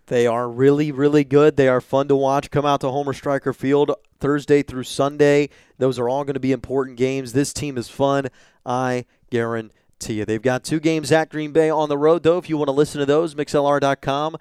They 0.06 0.26
are 0.26 0.48
really, 0.48 0.92
really 0.92 1.24
good. 1.24 1.56
They 1.56 1.68
are 1.68 1.80
fun 1.80 2.08
to 2.08 2.16
watch. 2.16 2.50
Come 2.50 2.66
out 2.66 2.80
to 2.82 2.90
Homer 2.90 3.14
Stryker 3.14 3.52
Field 3.52 3.92
Thursday 4.20 4.62
through 4.62 4.84
Sunday. 4.84 5.48
Those 5.78 5.98
are 5.98 6.08
all 6.08 6.24
going 6.24 6.34
to 6.34 6.40
be 6.40 6.52
important 6.52 6.98
games. 6.98 7.32
This 7.32 7.52
team 7.52 7.78
is 7.78 7.88
fun. 7.88 8.28
I 8.66 9.06
guarantee 9.30 10.14
you. 10.14 10.24
They've 10.24 10.42
got 10.42 10.62
two 10.62 10.80
games 10.80 11.10
at 11.10 11.30
Green 11.30 11.52
Bay 11.52 11.70
on 11.70 11.88
the 11.88 11.98
road, 11.98 12.22
though. 12.22 12.38
If 12.38 12.50
you 12.50 12.58
want 12.58 12.68
to 12.68 12.72
listen 12.72 13.00
to 13.00 13.06
those, 13.06 13.34
mixlr.com 13.34 14.36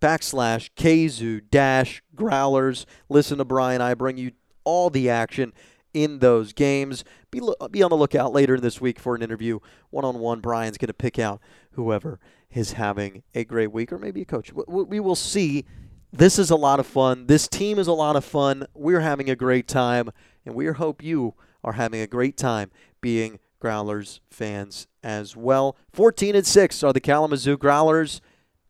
backslash 0.00 0.70
KZoo 0.76 1.42
dash 1.50 2.02
growlers. 2.14 2.84
Listen 3.08 3.38
to 3.38 3.44
Brian. 3.44 3.80
I 3.80 3.94
bring 3.94 4.16
you 4.16 4.32
all 4.64 4.90
the 4.90 5.08
action 5.08 5.52
in 5.92 6.18
those 6.18 6.52
games. 6.52 7.04
Be, 7.30 7.40
be 7.70 7.82
on 7.82 7.90
the 7.90 7.96
lookout 7.96 8.32
later 8.32 8.58
this 8.58 8.80
week 8.80 8.98
for 8.98 9.14
an 9.14 9.22
interview 9.22 9.60
one 9.90 10.04
on 10.04 10.18
one. 10.18 10.40
Brian's 10.40 10.76
going 10.76 10.88
to 10.88 10.94
pick 10.94 11.18
out 11.18 11.40
whoever 11.72 12.18
is 12.54 12.72
having 12.72 13.22
a 13.34 13.44
great 13.44 13.72
week, 13.72 13.92
or 13.92 13.98
maybe 13.98 14.22
a 14.22 14.24
coach. 14.24 14.52
We 14.52 15.00
will 15.00 15.16
see. 15.16 15.64
This 16.12 16.38
is 16.38 16.50
a 16.50 16.56
lot 16.56 16.78
of 16.78 16.86
fun. 16.86 17.26
This 17.26 17.48
team 17.48 17.78
is 17.78 17.88
a 17.88 17.92
lot 17.92 18.14
of 18.14 18.24
fun. 18.24 18.66
We're 18.72 19.00
having 19.00 19.28
a 19.28 19.34
great 19.34 19.66
time, 19.66 20.10
and 20.46 20.54
we 20.54 20.66
hope 20.66 21.02
you 21.02 21.34
are 21.64 21.72
having 21.72 22.00
a 22.00 22.06
great 22.06 22.36
time 22.36 22.70
being 23.00 23.40
Growlers 23.60 24.20
fans 24.30 24.86
as 25.02 25.36
well. 25.36 25.76
14 25.92 26.36
and 26.36 26.46
6 26.46 26.82
are 26.84 26.92
the 26.92 27.00
Kalamazoo 27.00 27.56
Growlers. 27.56 28.20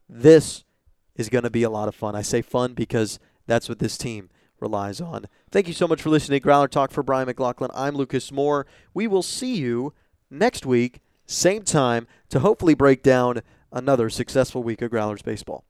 This 0.09 0.65
is 1.17 1.29
going 1.29 1.45
to 1.45 1.51
be 1.51 1.65
a 1.65 1.71
lot 1.71 1.89
of 1.89 1.95
fun. 1.95 2.15
I 2.15 2.23
say 2.23 2.41
fun 2.41 2.73
because 2.73 3.19
that's 3.47 3.69
what 3.69 3.79
this 3.79 3.99
team 3.99 4.31
relies 4.61 5.01
on. 5.01 5.27
Thank 5.51 5.67
you 5.69 5.75
so 5.75 5.87
much 5.87 6.01
for 6.01 6.09
listening 6.09 6.41
to 6.41 6.43
Growler 6.43 6.69
Talk 6.69 6.93
for 6.93 7.03
Brian 7.03 7.27
McLaughlin. 7.27 7.71
I'm 7.75 7.95
Lucas 7.95 8.33
Moore. 8.33 8.67
We 8.95 9.07
will 9.07 9.23
see 9.23 9.57
you 9.57 9.93
next 10.31 10.65
week, 10.65 11.01
same 11.27 11.63
time, 11.63 12.07
to 12.31 12.39
hopefully 12.39 12.75
break 12.75 13.03
down 13.03 13.43
another 13.75 14.09
successful 14.09 14.63
week 14.63 14.81
of 14.81 14.91
Growlers 14.91 15.23
baseball. 15.23 15.65